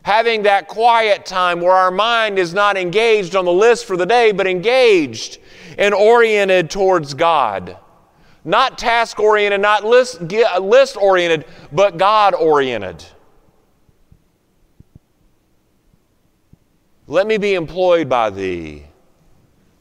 Having 0.02 0.42
that 0.42 0.68
quiet 0.68 1.24
time 1.28 1.62
where 1.62 1.76
our 1.76 1.92
mind 1.92 2.40
is 2.40 2.52
not 2.52 2.78
engaged 2.78 3.36
on 3.36 3.46
the 3.46 3.54
list 3.54 3.86
for 3.86 3.96
the 3.96 4.08
day, 4.08 4.32
but 4.32 4.48
engaged 4.48 5.38
and 5.78 5.94
oriented 5.94 6.72
towards 6.72 7.14
God. 7.14 7.78
Not 8.44 8.80
task 8.80 9.20
oriented, 9.20 9.62
not 9.62 9.86
list, 9.86 10.20
list 10.20 10.98
oriented, 10.98 11.46
but 11.72 11.98
God 11.98 12.34
oriented. 12.34 13.06
Let 17.06 17.28
me 17.28 17.38
be 17.38 17.54
employed 17.54 18.10
by 18.10 18.32
thee. 18.32 18.89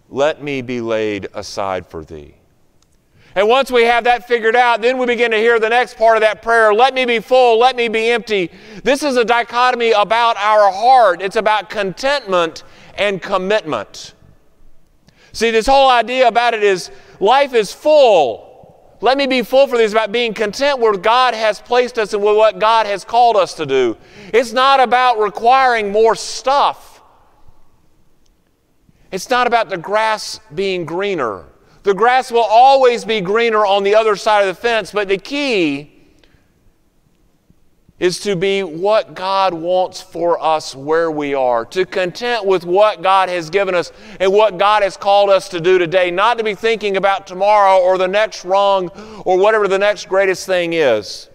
Let 0.08 0.42
me 0.42 0.62
be 0.62 0.80
laid 0.80 1.28
aside 1.34 1.86
for 1.86 2.04
thee. 2.04 2.34
And 3.34 3.46
once 3.48 3.70
we 3.70 3.84
have 3.84 4.04
that 4.04 4.26
figured 4.26 4.56
out, 4.56 4.80
then 4.80 4.98
we 4.98 5.06
begin 5.06 5.30
to 5.30 5.36
hear 5.36 5.60
the 5.60 5.68
next 5.68 5.96
part 5.96 6.16
of 6.16 6.22
that 6.22 6.42
prayer 6.42 6.74
let 6.74 6.94
me 6.94 7.04
be 7.04 7.20
full, 7.20 7.58
let 7.58 7.76
me 7.76 7.88
be 7.88 8.10
empty. 8.10 8.50
This 8.82 9.02
is 9.02 9.16
a 9.16 9.24
dichotomy 9.24 9.92
about 9.92 10.36
our 10.38 10.72
heart, 10.72 11.22
it's 11.22 11.36
about 11.36 11.70
contentment 11.70 12.64
and 12.96 13.22
commitment. 13.22 14.14
See, 15.32 15.50
this 15.50 15.66
whole 15.66 15.88
idea 15.88 16.26
about 16.26 16.54
it 16.54 16.62
is 16.62 16.90
life 17.20 17.54
is 17.54 17.72
full. 17.72 18.48
Let 19.00 19.16
me 19.16 19.28
be 19.28 19.42
full 19.42 19.68
for 19.68 19.76
this 19.76 19.92
about 19.92 20.10
being 20.10 20.34
content 20.34 20.80
where 20.80 20.96
God 20.96 21.32
has 21.34 21.60
placed 21.60 21.98
us 21.98 22.14
and 22.14 22.22
with 22.22 22.36
what 22.36 22.58
God 22.58 22.86
has 22.86 23.04
called 23.04 23.36
us 23.36 23.54
to 23.54 23.66
do. 23.66 23.96
It's 24.34 24.52
not 24.52 24.80
about 24.80 25.20
requiring 25.20 25.92
more 25.92 26.16
stuff. 26.16 26.97
It's 29.10 29.30
not 29.30 29.46
about 29.46 29.68
the 29.70 29.78
grass 29.78 30.40
being 30.54 30.84
greener. 30.84 31.44
The 31.82 31.94
grass 31.94 32.30
will 32.30 32.40
always 32.40 33.04
be 33.04 33.20
greener 33.20 33.64
on 33.64 33.82
the 33.82 33.94
other 33.94 34.16
side 34.16 34.46
of 34.46 34.54
the 34.54 34.60
fence, 34.60 34.92
but 34.92 35.08
the 35.08 35.16
key 35.16 35.94
is 37.98 38.20
to 38.20 38.36
be 38.36 38.62
what 38.62 39.14
God 39.14 39.52
wants 39.54 40.00
for 40.00 40.40
us 40.40 40.74
where 40.74 41.10
we 41.10 41.34
are, 41.34 41.64
to 41.66 41.84
content 41.84 42.44
with 42.44 42.64
what 42.64 43.02
God 43.02 43.28
has 43.28 43.50
given 43.50 43.74
us 43.74 43.90
and 44.20 44.32
what 44.32 44.56
God 44.56 44.82
has 44.82 44.96
called 44.96 45.30
us 45.30 45.48
to 45.48 45.60
do 45.60 45.78
today, 45.78 46.10
not 46.10 46.38
to 46.38 46.44
be 46.44 46.54
thinking 46.54 46.96
about 46.96 47.26
tomorrow 47.26 47.78
or 47.80 47.98
the 47.98 48.06
next 48.06 48.44
wrong 48.44 48.88
or 49.24 49.38
whatever 49.38 49.66
the 49.66 49.78
next 49.78 50.08
greatest 50.08 50.46
thing 50.46 50.74
is. 50.74 51.28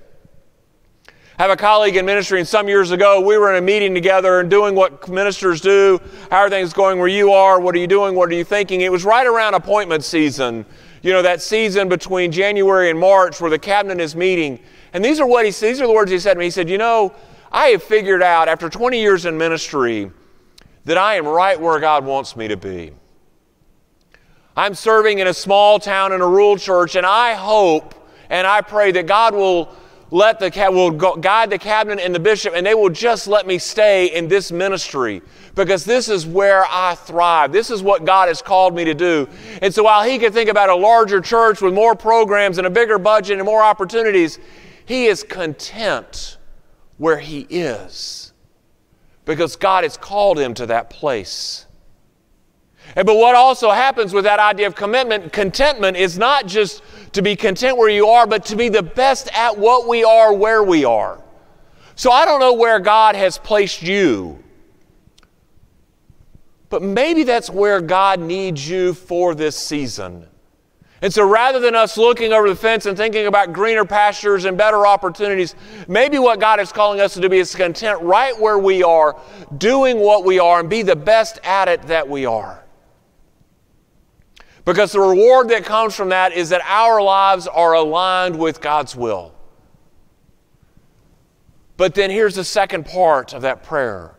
Have 1.40 1.50
a 1.50 1.56
colleague 1.56 1.96
in 1.96 2.06
ministry, 2.06 2.38
and 2.38 2.48
some 2.48 2.68
years 2.68 2.92
ago 2.92 3.20
we 3.20 3.40
were 3.40 3.50
in 3.50 3.56
a 3.56 3.66
meeting 3.66 3.96
together 3.96 4.40
and 4.40 4.52
doing 4.52 4.76
what 4.76 5.10
ministers 5.10 5.62
do. 5.62 6.00
How 6.30 6.38
are 6.40 6.50
things 6.50 6.74
going 6.74 7.00
where 7.00 7.08
you 7.08 7.32
are? 7.32 7.60
What 7.60 7.74
are 7.74 7.80
you 7.80 7.88
doing? 7.88 8.14
What 8.14 8.30
are 8.30 8.36
you 8.36 8.44
thinking? 8.44 8.82
It 8.82 8.92
was 8.92 9.04
right 9.04 9.26
around 9.26 9.56
appointment 9.56 10.04
season. 10.04 10.64
You 11.02 11.12
know, 11.12 11.24
that 11.24 11.42
season 11.42 11.90
between 11.90 12.32
January 12.32 12.92
and 12.92 13.00
March 13.00 13.42
where 13.42 13.50
the 13.50 13.58
cabinet 13.58 14.00
is 14.00 14.16
meeting. 14.16 14.60
And 14.94 15.04
these 15.04 15.20
are 15.20 15.26
what 15.26 15.44
he 15.44 15.50
these 15.50 15.82
are 15.82 15.88
the 15.88 15.94
words 15.94 16.12
he 16.12 16.20
said 16.20 16.36
to 16.36 16.40
me. 16.40 16.46
He 16.46 16.52
said, 16.52 16.70
You 16.70 16.78
know, 16.78 17.16
I 17.52 17.70
have 17.70 17.82
figured 17.82 18.22
out 18.22 18.48
after 18.48 18.70
20 18.70 19.02
years 19.02 19.26
in 19.26 19.36
ministry 19.36 20.12
that 20.86 21.00
I 21.00 21.16
am 21.16 21.26
right 21.26 21.60
where 21.60 21.80
God 21.80 22.06
wants 22.06 22.36
me 22.36 22.48
to 22.48 22.58
be. 22.58 22.92
I'm 24.56 24.76
serving 24.76 25.18
in 25.18 25.26
a 25.26 25.34
small 25.34 25.80
town 25.80 26.14
in 26.14 26.22
a 26.22 26.28
rural 26.28 26.58
church, 26.58 26.96
and 26.96 27.08
I 27.08 27.34
hope 27.34 27.96
and 28.30 28.46
I 28.46 28.62
pray 28.62 28.92
that 28.92 29.08
God 29.08 29.34
will 29.34 29.76
let 30.14 30.38
the 30.38 30.70
will 30.72 30.92
guide 30.92 31.50
the 31.50 31.58
cabinet 31.58 32.00
and 32.06 32.14
the 32.14 32.20
bishop, 32.20 32.54
and 32.56 32.64
they 32.64 32.76
will 32.76 32.92
just 32.92 33.26
let 33.26 33.48
me 33.48 33.58
stay 33.58 34.14
in 34.14 34.28
this 34.28 34.52
ministry 34.52 35.24
because 35.56 35.84
this 35.84 36.08
is 36.08 36.24
where 36.24 36.66
I 36.70 36.94
thrive. 36.94 37.52
This 37.52 37.72
is 37.72 37.82
what 37.82 38.06
God 38.06 38.28
has 38.28 38.40
called 38.40 38.76
me 38.76 38.86
to 38.86 38.94
do. 38.94 39.28
And 39.64 39.74
so 39.74 39.82
while 39.82 40.04
he 40.04 40.20
could 40.20 40.32
think 40.32 40.52
about 40.52 40.70
a 40.70 40.76
larger 40.76 41.20
church 41.20 41.64
with 41.64 41.74
more 41.74 41.96
programs 41.96 42.60
and 42.60 42.68
a 42.68 42.70
bigger 42.70 43.00
budget 43.00 43.40
and 43.40 43.46
more 43.46 43.64
opportunities, 43.64 44.38
he 44.86 45.08
is 45.08 45.24
content 45.24 46.38
where 46.98 47.18
he 47.18 47.48
is 47.50 48.34
because 49.26 49.56
God 49.56 49.84
has 49.84 49.98
called 49.98 50.38
him 50.38 50.54
to 50.54 50.68
that 50.68 50.92
place. 50.92 51.66
But 52.96 53.16
what 53.16 53.36
also 53.36 53.72
happens 53.72 54.14
with 54.14 54.24
that 54.26 54.40
idea 54.40 54.68
of 54.68 54.76
commitment, 54.76 55.34
contentment 55.34 55.98
is 55.98 56.18
not 56.18 56.46
just 56.46 56.84
to 57.14 57.22
be 57.22 57.36
content 57.36 57.78
where 57.78 57.90
you 57.90 58.08
are, 58.08 58.28
but 58.28 58.46
to 58.46 58.56
be 58.56 58.70
the 58.70 58.84
best 58.84 59.30
at 59.36 59.58
what 59.58 59.88
we 59.88 60.04
are 60.04 60.34
where 60.34 60.64
we 60.64 60.86
are. 60.86 61.22
So 61.96 62.12
I 62.12 62.26
don't 62.26 62.40
know 62.40 62.54
where 62.54 62.80
God 62.80 63.16
has 63.16 63.38
placed 63.38 63.82
you, 63.82 64.44
but 66.70 66.82
maybe 66.82 67.24
that's 67.24 67.50
where 67.50 67.82
God 67.82 68.20
needs 68.20 68.68
you 68.68 68.94
for 68.94 69.36
this 69.36 69.56
season. 69.56 70.28
And 71.04 71.14
so 71.14 71.28
rather 71.28 71.60
than 71.60 71.76
us 71.76 71.98
looking 71.98 72.32
over 72.32 72.48
the 72.48 72.56
fence 72.56 72.86
and 72.86 72.96
thinking 72.96 73.28
about 73.28 73.52
greener 73.52 73.84
pastures 73.84 74.46
and 74.46 74.58
better 74.58 74.88
opportunities, 74.88 75.54
maybe 75.88 76.18
what 76.18 76.40
God 76.40 76.60
is 76.62 76.72
calling 76.72 77.02
us 77.02 77.14
to 77.16 77.20
do 77.20 77.30
is 77.32 77.54
content 77.54 78.02
right 78.02 78.40
where 78.40 78.58
we 78.58 78.84
are, 78.84 79.20
doing 79.58 80.00
what 80.00 80.24
we 80.24 80.40
are, 80.40 80.62
and 80.62 80.70
be 80.70 80.82
the 80.82 80.96
best 80.96 81.40
at 81.44 81.68
it 81.68 81.82
that 81.84 82.08
we 82.08 82.26
are. 82.26 82.63
Because 84.66 84.94
the 84.94 85.00
reward 85.00 85.50
that 85.50 85.66
comes 85.66 85.96
from 85.96 86.10
that 86.10 86.32
is 86.32 86.50
that 86.50 86.62
our 86.64 87.02
lives 87.02 87.48
are 87.48 87.74
aligned 87.74 88.38
with 88.38 88.62
God's 88.62 88.96
will. 88.96 89.34
But 91.76 91.96
then 91.96 92.10
here's 92.10 92.36
the 92.36 92.44
second 92.44 92.86
part 92.86 93.34
of 93.34 93.42
that 93.42 93.64
prayer 93.64 94.16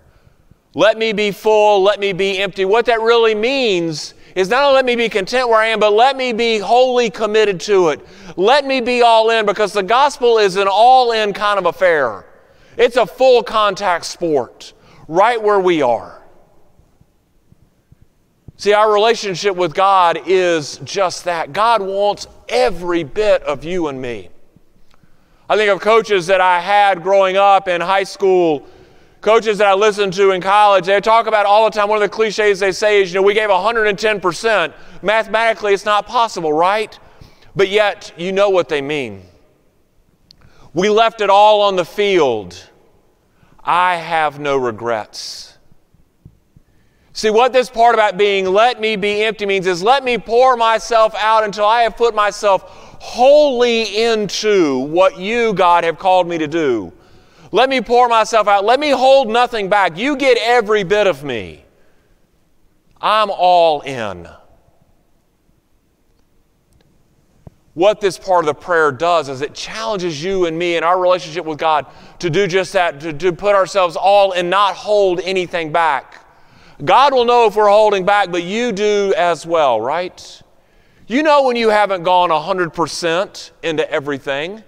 let 0.76 0.98
me 0.98 1.12
be 1.12 1.30
full, 1.30 1.82
let 1.84 2.00
me 2.00 2.12
be 2.12 2.38
empty. 2.38 2.64
What 2.64 2.86
that 2.86 3.00
really 3.00 3.34
means 3.34 4.14
is 4.34 4.48
not 4.48 4.64
only 4.64 4.74
let 4.74 4.84
me 4.84 4.96
be 4.96 5.08
content 5.08 5.48
where 5.48 5.60
I 5.60 5.66
am, 5.66 5.78
but 5.78 5.92
let 5.92 6.16
me 6.16 6.32
be 6.32 6.58
wholly 6.58 7.10
committed 7.10 7.60
to 7.60 7.90
it. 7.90 8.04
Let 8.36 8.66
me 8.66 8.80
be 8.80 9.00
all 9.00 9.30
in 9.30 9.46
because 9.46 9.72
the 9.72 9.84
gospel 9.84 10.38
is 10.38 10.56
an 10.56 10.66
all 10.68 11.12
in 11.12 11.32
kind 11.32 11.60
of 11.60 11.66
affair. 11.66 12.26
It's 12.76 12.96
a 12.96 13.06
full 13.06 13.44
contact 13.44 14.04
sport 14.04 14.72
right 15.06 15.40
where 15.40 15.60
we 15.60 15.80
are. 15.80 16.24
See, 18.64 18.73
our 18.73 18.90
relationship 18.90 19.56
with 19.56 19.75
God 19.75 20.23
is 20.25 20.78
just 20.85 21.25
that. 21.25 21.52
God 21.52 21.83
wants 21.83 22.26
every 22.49 23.04
bit 23.04 23.42
of 23.42 23.62
you 23.62 23.88
and 23.88 24.00
me. 24.00 24.30
I 25.50 25.56
think 25.59 25.71
of 25.71 25.83
coaches 25.83 26.28
that 26.28 26.40
I 26.40 26.61
had 26.61 27.02
growing 27.02 27.37
up 27.37 27.68
in 27.68 27.83
high 27.83 28.04
school 28.04 28.66
coaches 29.21 29.59
that 29.59 29.66
I 29.66 29.75
listened 29.75 30.14
to 30.14 30.30
in 30.30 30.40
college, 30.40 30.87
they 30.87 30.99
talk 31.02 31.26
about 31.26 31.44
all 31.44 31.66
the 31.66 31.78
time. 31.78 31.90
One 31.90 31.99
of 31.99 32.09
the 32.09 32.09
cliches 32.09 32.59
they 32.59 32.73
say 32.73 33.02
is, 33.02 33.12
you 33.12 33.21
know, 33.21 33.23
we 33.26 33.35
gave 33.35 33.50
110%. 33.50 34.73
Mathematically, 35.02 35.75
it's 35.75 35.85
not 35.85 36.06
possible, 36.06 36.54
right? 36.54 36.99
But 37.54 37.68
yet, 37.68 38.14
you 38.16 38.33
know 38.33 38.49
what 38.49 38.71
they 38.71 38.80
mean. 38.80 39.25
We 40.73 40.88
left 40.88 41.21
it 41.21 41.28
all 41.28 41.61
on 41.61 41.76
the 41.76 41.85
field. 41.85 42.71
I 43.62 43.97
have 43.97 44.38
no 44.38 44.56
regrets. 44.56 45.53
See, 47.16 47.30
what 47.30 47.52
this 47.52 47.71
part 47.71 47.94
about 47.94 48.18
being 48.18 48.44
let 48.44 48.80
me 48.80 48.97
be 48.97 49.23
empty 49.23 49.47
means 49.47 49.68
is 49.68 49.85
let 49.85 50.02
me 50.02 50.18
pour 50.18 50.56
myself 50.56 51.14
out 51.14 51.44
until 51.44 51.64
I 51.64 51.83
have 51.83 51.97
put 51.97 52.12
myself 52.12 52.64
wholly 53.00 54.02
into 54.02 54.80
what 54.80 55.16
you, 55.16 55.54
God, 55.54 55.85
have 55.85 55.97
called 55.97 56.26
me 56.26 56.38
to 56.38 56.49
do. 56.49 56.92
Let 57.52 57.71
me 57.71 57.80
pour 57.80 58.09
myself 58.09 58.49
out. 58.49 58.64
Let 58.64 58.80
me 58.80 58.90
hold 58.90 59.28
nothing 59.28 59.68
back. 59.68 59.97
You 59.97 60.16
get 60.16 60.38
every 60.38 60.83
bit 60.83 61.06
of 61.06 61.23
me. 61.23 61.64
I'm 63.00 63.30
all 63.30 63.83
in. 63.83 64.28
What 67.75 68.00
this 68.00 68.18
part 68.18 68.40
of 68.40 68.47
the 68.47 68.61
prayer 68.61 68.90
does 68.90 69.28
is 69.28 69.40
it 69.40 69.54
challenges 69.54 70.23
you 70.23 70.47
and 70.47 70.59
me 70.59 70.76
in 70.76 70.83
our 70.83 71.00
relationship 71.00 71.44
with 71.44 71.59
God 71.59 71.87
to 72.18 72.28
do 72.28 72.49
just 72.49 72.73
that, 72.73 73.00
to, 73.02 73.12
to 73.12 73.33
put 73.33 73.54
ourselves 73.54 73.94
all 73.94 74.33
and 74.33 74.50
not 74.50 74.75
hold 74.75 75.21
anything 75.21 75.71
back. 75.71 76.24
God 76.83 77.12
will 77.12 77.25
know 77.25 77.47
if 77.47 77.54
we're 77.54 77.69
holding 77.69 78.04
back, 78.04 78.33
but 78.33 78.43
you 78.43 78.73
do 78.73 79.14
as 79.16 79.47
well, 79.47 79.81
right? 79.81 80.43
You 81.07 81.23
know 81.23 81.45
when 81.45 81.57
you 81.57 81.69
haven't 81.69 82.02
gone 82.02 82.31
100% 82.31 83.50
into 83.63 83.91
everything. 83.91 84.65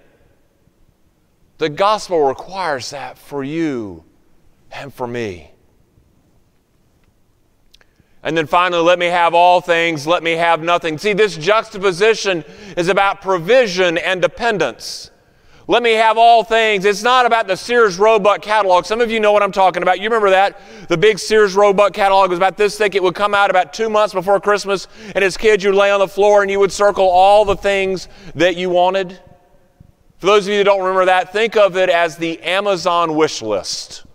The 1.57 1.69
gospel 1.69 2.23
requires 2.23 2.91
that 2.91 3.17
for 3.17 3.43
you 3.43 4.03
and 4.71 4.93
for 4.93 5.07
me. 5.07 5.51
And 8.23 8.37
then 8.37 8.45
finally, 8.45 8.83
let 8.83 8.99
me 8.99 9.07
have 9.07 9.33
all 9.33 9.61
things, 9.61 10.05
let 10.05 10.21
me 10.21 10.33
have 10.33 10.61
nothing. 10.61 10.97
See, 10.97 11.13
this 11.13 11.37
juxtaposition 11.37 12.43
is 12.75 12.89
about 12.89 13.21
provision 13.21 13.97
and 13.97 14.21
dependence. 14.21 15.11
Let 15.69 15.83
me 15.83 15.91
have 15.93 16.17
all 16.17 16.45
things. 16.45 16.85
It's 16.85 17.03
not 17.03 17.25
about 17.25 17.45
the 17.45 17.57
Sears 17.57 17.99
Roebuck 17.99 18.41
catalog. 18.41 18.85
Some 18.85 19.01
of 19.01 19.11
you 19.11 19.19
know 19.19 19.33
what 19.33 19.43
I'm 19.43 19.51
talking 19.51 19.83
about. 19.83 19.99
You 19.99 20.05
remember 20.05 20.29
that? 20.29 20.61
The 20.87 20.97
big 20.97 21.19
Sears 21.19 21.55
Roebuck 21.55 21.91
catalog 21.91 22.29
was 22.29 22.39
about 22.39 22.55
this 22.55 22.77
thick. 22.77 22.95
It 22.95 23.03
would 23.03 23.15
come 23.15 23.33
out 23.33 23.49
about 23.49 23.73
two 23.73 23.89
months 23.89 24.13
before 24.13 24.39
Christmas, 24.39 24.87
and 25.13 25.25
as 25.25 25.35
kids, 25.35 25.65
you'd 25.65 25.75
lay 25.75 25.91
on 25.91 25.99
the 25.99 26.07
floor 26.07 26.41
and 26.41 26.49
you 26.49 26.57
would 26.59 26.71
circle 26.71 27.05
all 27.05 27.43
the 27.43 27.57
things 27.57 28.07
that 28.35 28.55
you 28.55 28.69
wanted. 28.69 29.19
For 30.19 30.27
those 30.27 30.47
of 30.47 30.53
you 30.53 30.59
who 30.59 30.63
don't 30.63 30.79
remember 30.79 31.03
that, 31.05 31.33
think 31.33 31.57
of 31.57 31.75
it 31.75 31.89
as 31.89 32.15
the 32.15 32.41
Amazon 32.43 33.15
wish 33.15 33.41
list. 33.41 34.05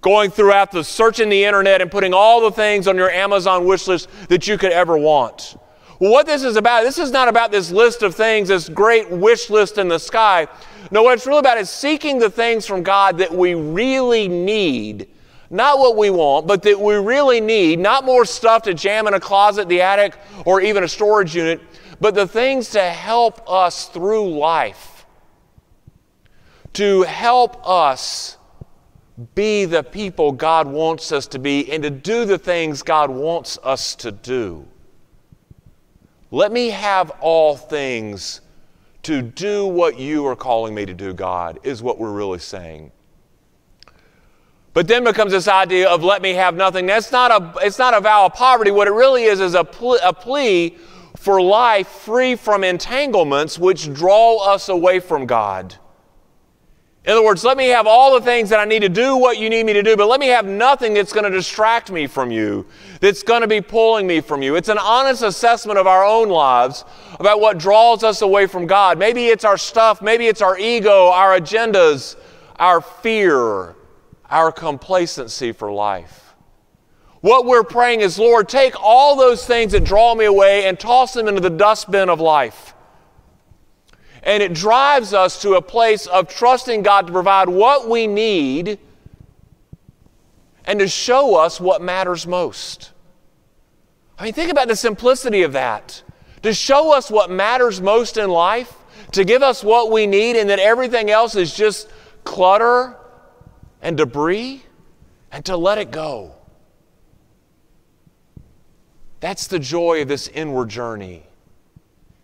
Going 0.00 0.30
throughout 0.30 0.70
the 0.70 0.82
searching 0.82 1.28
the 1.28 1.44
internet 1.44 1.82
and 1.82 1.90
putting 1.90 2.14
all 2.14 2.40
the 2.40 2.50
things 2.50 2.88
on 2.88 2.96
your 2.96 3.10
Amazon 3.10 3.66
wish 3.66 3.86
list 3.88 4.08
that 4.30 4.48
you 4.48 4.56
could 4.56 4.72
ever 4.72 4.96
want. 4.96 5.58
Well, 6.00 6.12
what 6.12 6.26
this 6.26 6.44
is 6.44 6.56
about, 6.56 6.84
this 6.84 6.98
is 6.98 7.10
not 7.10 7.26
about 7.26 7.50
this 7.50 7.72
list 7.72 8.02
of 8.02 8.14
things, 8.14 8.48
this 8.48 8.68
great 8.68 9.10
wish 9.10 9.50
list 9.50 9.78
in 9.78 9.88
the 9.88 9.98
sky. 9.98 10.46
No, 10.90 11.02
what 11.02 11.14
it's 11.14 11.26
really 11.26 11.40
about 11.40 11.58
is 11.58 11.70
seeking 11.70 12.18
the 12.18 12.30
things 12.30 12.66
from 12.66 12.82
God 12.82 13.18
that 13.18 13.32
we 13.32 13.54
really 13.54 14.28
need. 14.28 15.08
Not 15.50 15.78
what 15.78 15.96
we 15.96 16.10
want, 16.10 16.46
but 16.46 16.62
that 16.62 16.78
we 16.78 16.94
really 16.96 17.40
need. 17.40 17.78
Not 17.78 18.04
more 18.04 18.24
stuff 18.24 18.62
to 18.62 18.74
jam 18.74 19.06
in 19.06 19.14
a 19.14 19.20
closet, 19.20 19.68
the 19.68 19.82
attic, 19.82 20.14
or 20.44 20.60
even 20.60 20.84
a 20.84 20.88
storage 20.88 21.34
unit, 21.34 21.60
but 22.00 22.14
the 22.14 22.26
things 22.26 22.70
to 22.70 22.82
help 22.82 23.42
us 23.50 23.88
through 23.88 24.30
life 24.30 24.98
to 26.78 27.02
help 27.02 27.66
us 27.68 28.36
be 29.34 29.64
the 29.64 29.82
people 29.82 30.30
God 30.30 30.68
wants 30.68 31.10
us 31.10 31.26
to 31.26 31.40
be 31.40 31.72
and 31.72 31.82
to 31.82 31.90
do 31.90 32.24
the 32.24 32.38
things 32.38 32.82
God 32.82 33.10
wants 33.10 33.58
us 33.64 33.96
to 33.96 34.12
do. 34.12 34.64
Let 36.30 36.52
me 36.52 36.68
have 36.68 37.10
all 37.20 37.56
things 37.56 38.42
to 39.08 39.22
do 39.22 39.66
what 39.66 39.98
you 39.98 40.26
are 40.26 40.36
calling 40.36 40.74
me 40.74 40.84
to 40.84 40.92
do, 40.92 41.14
God, 41.14 41.60
is 41.62 41.82
what 41.82 41.98
we're 41.98 42.12
really 42.12 42.38
saying. 42.38 42.92
But 44.74 44.86
then 44.86 45.02
becomes 45.02 45.32
this 45.32 45.48
idea 45.48 45.88
of 45.88 46.04
let 46.04 46.20
me 46.20 46.34
have 46.34 46.54
nothing. 46.54 46.84
That's 46.84 47.10
not 47.10 47.30
a, 47.30 47.54
it's 47.64 47.78
not 47.78 47.94
a 47.94 48.00
vow 48.00 48.26
of 48.26 48.34
poverty. 48.34 48.70
What 48.70 48.86
it 48.86 48.90
really 48.90 49.24
is 49.24 49.40
is 49.40 49.54
a, 49.54 49.64
pl- 49.64 49.98
a 50.04 50.12
plea 50.12 50.76
for 51.16 51.40
life 51.40 51.88
free 51.88 52.36
from 52.36 52.62
entanglements 52.62 53.58
which 53.58 53.90
draw 53.94 54.44
us 54.44 54.68
away 54.68 55.00
from 55.00 55.24
God. 55.24 55.76
In 57.04 57.12
other 57.12 57.24
words, 57.24 57.42
let 57.42 57.56
me 57.56 57.68
have 57.68 57.86
all 57.86 58.12
the 58.18 58.24
things 58.24 58.50
that 58.50 58.60
I 58.60 58.64
need 58.64 58.80
to 58.80 58.88
do 58.88 59.16
what 59.16 59.38
you 59.38 59.48
need 59.48 59.64
me 59.64 59.72
to 59.72 59.82
do, 59.82 59.96
but 59.96 60.08
let 60.08 60.20
me 60.20 60.26
have 60.26 60.44
nothing 60.44 60.94
that's 60.94 61.12
going 61.12 61.24
to 61.24 61.30
distract 61.30 61.90
me 61.90 62.06
from 62.06 62.30
you, 62.30 62.66
that's 63.00 63.22
going 63.22 63.40
to 63.40 63.48
be 63.48 63.60
pulling 63.60 64.06
me 64.06 64.20
from 64.20 64.42
you. 64.42 64.56
It's 64.56 64.68
an 64.68 64.78
honest 64.78 65.22
assessment 65.22 65.78
of 65.78 65.86
our 65.86 66.04
own 66.04 66.28
lives 66.28 66.84
about 67.18 67.40
what 67.40 67.56
draws 67.56 68.04
us 68.04 68.20
away 68.20 68.46
from 68.46 68.66
God. 68.66 68.98
Maybe 68.98 69.28
it's 69.28 69.44
our 69.44 69.56
stuff, 69.56 70.02
maybe 70.02 70.26
it's 70.26 70.42
our 70.42 70.58
ego, 70.58 71.08
our 71.08 71.38
agendas, 71.40 72.16
our 72.56 72.80
fear, 72.80 73.74
our 74.28 74.52
complacency 74.52 75.52
for 75.52 75.72
life. 75.72 76.34
What 77.20 77.46
we're 77.46 77.64
praying 77.64 78.00
is, 78.00 78.18
Lord, 78.18 78.48
take 78.48 78.74
all 78.80 79.16
those 79.16 79.44
things 79.44 79.72
that 79.72 79.84
draw 79.84 80.14
me 80.14 80.26
away 80.26 80.66
and 80.66 80.78
toss 80.78 81.14
them 81.14 81.26
into 81.26 81.40
the 81.40 81.50
dustbin 81.50 82.08
of 82.08 82.20
life. 82.20 82.74
And 84.28 84.42
it 84.42 84.52
drives 84.52 85.14
us 85.14 85.40
to 85.40 85.54
a 85.54 85.62
place 85.62 86.06
of 86.06 86.28
trusting 86.28 86.82
God 86.82 87.06
to 87.06 87.12
provide 87.14 87.48
what 87.48 87.88
we 87.88 88.06
need 88.06 88.78
and 90.66 90.78
to 90.80 90.86
show 90.86 91.36
us 91.36 91.58
what 91.58 91.80
matters 91.80 92.26
most. 92.26 92.92
I 94.18 94.24
mean, 94.24 94.34
think 94.34 94.50
about 94.50 94.68
the 94.68 94.76
simplicity 94.76 95.44
of 95.44 95.54
that. 95.54 96.02
To 96.42 96.52
show 96.52 96.92
us 96.94 97.10
what 97.10 97.30
matters 97.30 97.80
most 97.80 98.18
in 98.18 98.28
life, 98.28 98.74
to 99.12 99.24
give 99.24 99.42
us 99.42 99.64
what 99.64 99.90
we 99.90 100.06
need, 100.06 100.36
and 100.36 100.50
that 100.50 100.58
everything 100.58 101.08
else 101.08 101.34
is 101.34 101.54
just 101.54 101.88
clutter 102.24 102.98
and 103.80 103.96
debris, 103.96 104.62
and 105.32 105.42
to 105.46 105.56
let 105.56 105.78
it 105.78 105.90
go. 105.90 106.34
That's 109.20 109.46
the 109.46 109.58
joy 109.58 110.02
of 110.02 110.08
this 110.08 110.28
inward 110.28 110.68
journey 110.68 111.27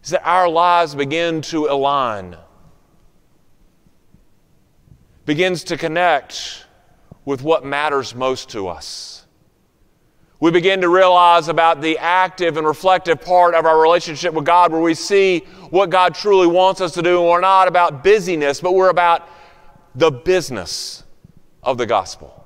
is 0.05 0.11
that 0.11 0.23
our 0.23 0.49
lives 0.49 0.95
begin 0.95 1.41
to 1.41 1.67
align, 1.67 2.37
begins 5.25 5.65
to 5.65 5.79
connect 5.79 6.67
with 7.25 7.43
what 7.43 7.65
matters 7.65 8.15
most 8.15 8.51
to 8.51 8.69
us. 8.69 9.27
We 10.41 10.51
begin 10.51 10.83
to 10.83 10.91
realize 10.91 11.49
about 11.49 11.81
the 11.81 11.97
active 11.97 12.59
and 12.59 12.67
reflective 12.67 13.23
part 13.23 13.55
of 13.55 13.65
our 13.65 13.81
relationship 13.81 14.35
with 14.35 14.45
God 14.45 14.73
where 14.73 14.83
we 14.83 14.93
see 14.93 15.39
what 15.71 15.89
God 15.89 16.15
truly 16.15 16.47
wants 16.47 16.83
us 16.83 16.93
to 16.93 17.03
do, 17.03 17.21
and 17.21 17.31
we're 17.31 17.41
not 17.41 17.67
about 17.67 18.05
busyness, 18.05 18.61
but 18.61 18.75
we're 18.75 18.91
about 18.91 19.27
the 19.95 20.11
business 20.11 21.03
of 21.63 21.79
the 21.79 21.87
gospel. 21.87 22.45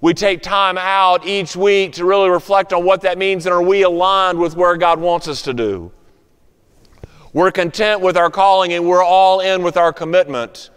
We 0.00 0.14
take 0.14 0.42
time 0.42 0.78
out 0.78 1.26
each 1.26 1.56
week 1.56 1.94
to 1.94 2.04
really 2.04 2.30
reflect 2.30 2.72
on 2.72 2.84
what 2.84 3.00
that 3.00 3.18
means 3.18 3.44
and 3.44 3.52
are 3.52 3.60
we 3.60 3.82
aligned 3.82 4.38
with 4.38 4.54
where 4.54 4.76
God 4.76 5.00
wants 5.00 5.26
us 5.26 5.42
to 5.42 5.52
do. 5.52 5.90
We're 7.38 7.52
content 7.52 8.00
with 8.00 8.16
our 8.16 8.30
calling 8.30 8.72
and 8.72 8.84
we're 8.84 9.04
all 9.04 9.38
in 9.38 9.62
with 9.62 9.76
our 9.76 9.92
commitment, 9.92 10.70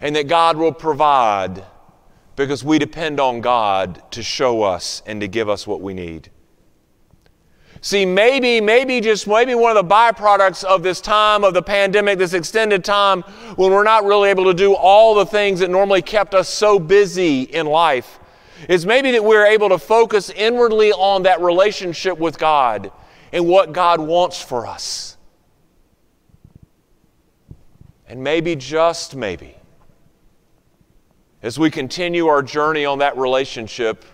and 0.00 0.16
that 0.16 0.26
God 0.26 0.56
will 0.56 0.72
provide 0.72 1.62
because 2.36 2.64
we 2.64 2.78
depend 2.78 3.20
on 3.20 3.42
God 3.42 4.02
to 4.12 4.22
show 4.22 4.62
us 4.62 5.02
and 5.04 5.20
to 5.20 5.28
give 5.28 5.50
us 5.50 5.66
what 5.66 5.82
we 5.82 5.92
need. 5.92 6.30
See, 7.82 8.06
maybe, 8.06 8.62
maybe 8.62 9.02
just 9.02 9.26
maybe 9.26 9.54
one 9.54 9.76
of 9.76 9.86
the 9.86 9.94
byproducts 9.94 10.64
of 10.64 10.82
this 10.82 11.02
time 11.02 11.44
of 11.44 11.52
the 11.52 11.62
pandemic, 11.62 12.18
this 12.18 12.32
extended 12.32 12.82
time 12.82 13.20
when 13.56 13.72
we're 13.72 13.84
not 13.84 14.06
really 14.06 14.30
able 14.30 14.46
to 14.46 14.54
do 14.54 14.72
all 14.74 15.14
the 15.14 15.26
things 15.26 15.60
that 15.60 15.68
normally 15.68 16.00
kept 16.00 16.32
us 16.32 16.48
so 16.48 16.78
busy 16.78 17.42
in 17.42 17.66
life, 17.66 18.18
is 18.70 18.86
maybe 18.86 19.10
that 19.10 19.22
we're 19.22 19.44
able 19.44 19.68
to 19.68 19.78
focus 19.78 20.30
inwardly 20.30 20.92
on 20.92 21.24
that 21.24 21.42
relationship 21.42 22.16
with 22.16 22.38
God 22.38 22.90
and 23.34 23.46
what 23.46 23.74
God 23.74 24.00
wants 24.00 24.40
for 24.40 24.66
us. 24.66 25.18
And 28.12 28.22
maybe, 28.22 28.56
just 28.56 29.16
maybe, 29.16 29.56
as 31.42 31.58
we 31.58 31.70
continue 31.70 32.26
our 32.26 32.42
journey 32.42 32.84
on 32.84 32.98
that 32.98 33.16
relationship, 33.16 34.04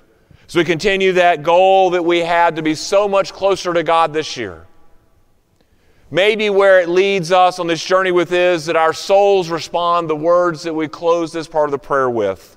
as 0.46 0.54
we 0.54 0.62
continue 0.62 1.14
that 1.14 1.42
goal 1.42 1.90
that 1.90 2.04
we 2.04 2.20
had 2.20 2.54
to 2.54 2.62
be 2.62 2.76
so 2.76 3.08
much 3.08 3.32
closer 3.32 3.74
to 3.74 3.82
God 3.82 4.12
this 4.12 4.36
year, 4.36 4.68
maybe 6.12 6.48
where 6.48 6.80
it 6.80 6.88
leads 6.88 7.32
us 7.32 7.58
on 7.58 7.66
this 7.66 7.84
journey 7.84 8.12
with 8.12 8.30
is 8.30 8.66
that 8.66 8.76
our 8.76 8.92
souls 8.92 9.48
respond 9.48 10.08
the 10.08 10.14
words 10.14 10.62
that 10.62 10.74
we 10.74 10.86
close 10.86 11.32
this 11.32 11.48
part 11.48 11.64
of 11.64 11.72
the 11.72 11.78
prayer 11.80 12.08
with. 12.08 12.56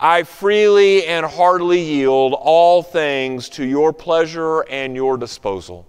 I 0.00 0.24
freely 0.24 1.06
and 1.06 1.24
heartily 1.24 1.80
yield 1.80 2.34
all 2.36 2.82
things 2.82 3.48
to 3.50 3.64
your 3.64 3.92
pleasure 3.92 4.62
and 4.62 4.96
your 4.96 5.18
disposal. 5.18 5.87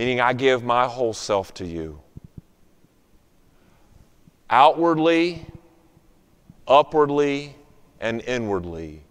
Meaning, 0.00 0.18
I 0.18 0.32
give 0.32 0.64
my 0.64 0.86
whole 0.86 1.12
self 1.12 1.52
to 1.52 1.66
you. 1.66 2.00
Outwardly, 4.48 5.44
upwardly, 6.66 7.54
and 8.00 8.22
inwardly, 8.22 9.02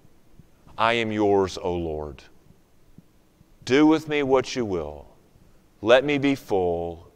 I 0.80 0.94
am 0.94 1.12
yours, 1.12 1.60
O 1.62 1.76
Lord. 1.76 2.24
Do 3.66 3.86
with 3.86 4.08
me 4.08 4.24
what 4.24 4.56
you 4.56 4.66
will. 4.66 5.06
Let 5.84 6.04
me 6.04 6.18
be 6.18 6.34
full. 6.34 7.12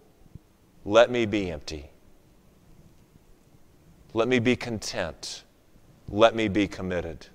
Let 0.85 1.09
me 1.09 1.25
be 1.25 1.49
empty. 1.49 1.89
Let 4.13 4.27
me 4.27 4.37
be 4.37 4.55
content. 4.55 5.45
Let 6.09 6.35
me 6.35 6.47
be 6.47 6.67
committed. 6.67 7.25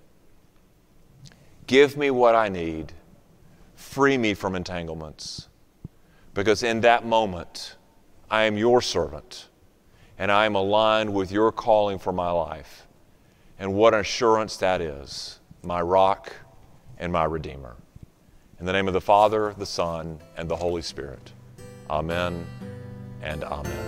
Give 1.66 1.96
me 1.96 2.12
what 2.12 2.36
I 2.36 2.48
need. 2.48 2.92
Free 3.74 4.16
me 4.16 4.34
from 4.34 4.54
entanglements. 4.54 5.47
Because 6.34 6.62
in 6.62 6.80
that 6.82 7.04
moment, 7.04 7.76
I 8.30 8.44
am 8.44 8.56
your 8.56 8.82
servant 8.82 9.48
and 10.18 10.32
I 10.32 10.46
am 10.46 10.54
aligned 10.54 11.12
with 11.12 11.30
your 11.30 11.52
calling 11.52 11.98
for 11.98 12.12
my 12.12 12.30
life. 12.30 12.86
And 13.58 13.74
what 13.74 13.94
assurance 13.94 14.56
that 14.58 14.80
is, 14.80 15.40
my 15.62 15.80
rock 15.80 16.32
and 16.98 17.12
my 17.12 17.24
redeemer. 17.24 17.76
In 18.60 18.66
the 18.66 18.72
name 18.72 18.88
of 18.88 18.94
the 18.94 19.00
Father, 19.00 19.54
the 19.56 19.66
Son, 19.66 20.18
and 20.36 20.48
the 20.48 20.56
Holy 20.56 20.82
Spirit. 20.82 21.32
Amen 21.88 22.44
and 23.22 23.44
amen. 23.44 23.87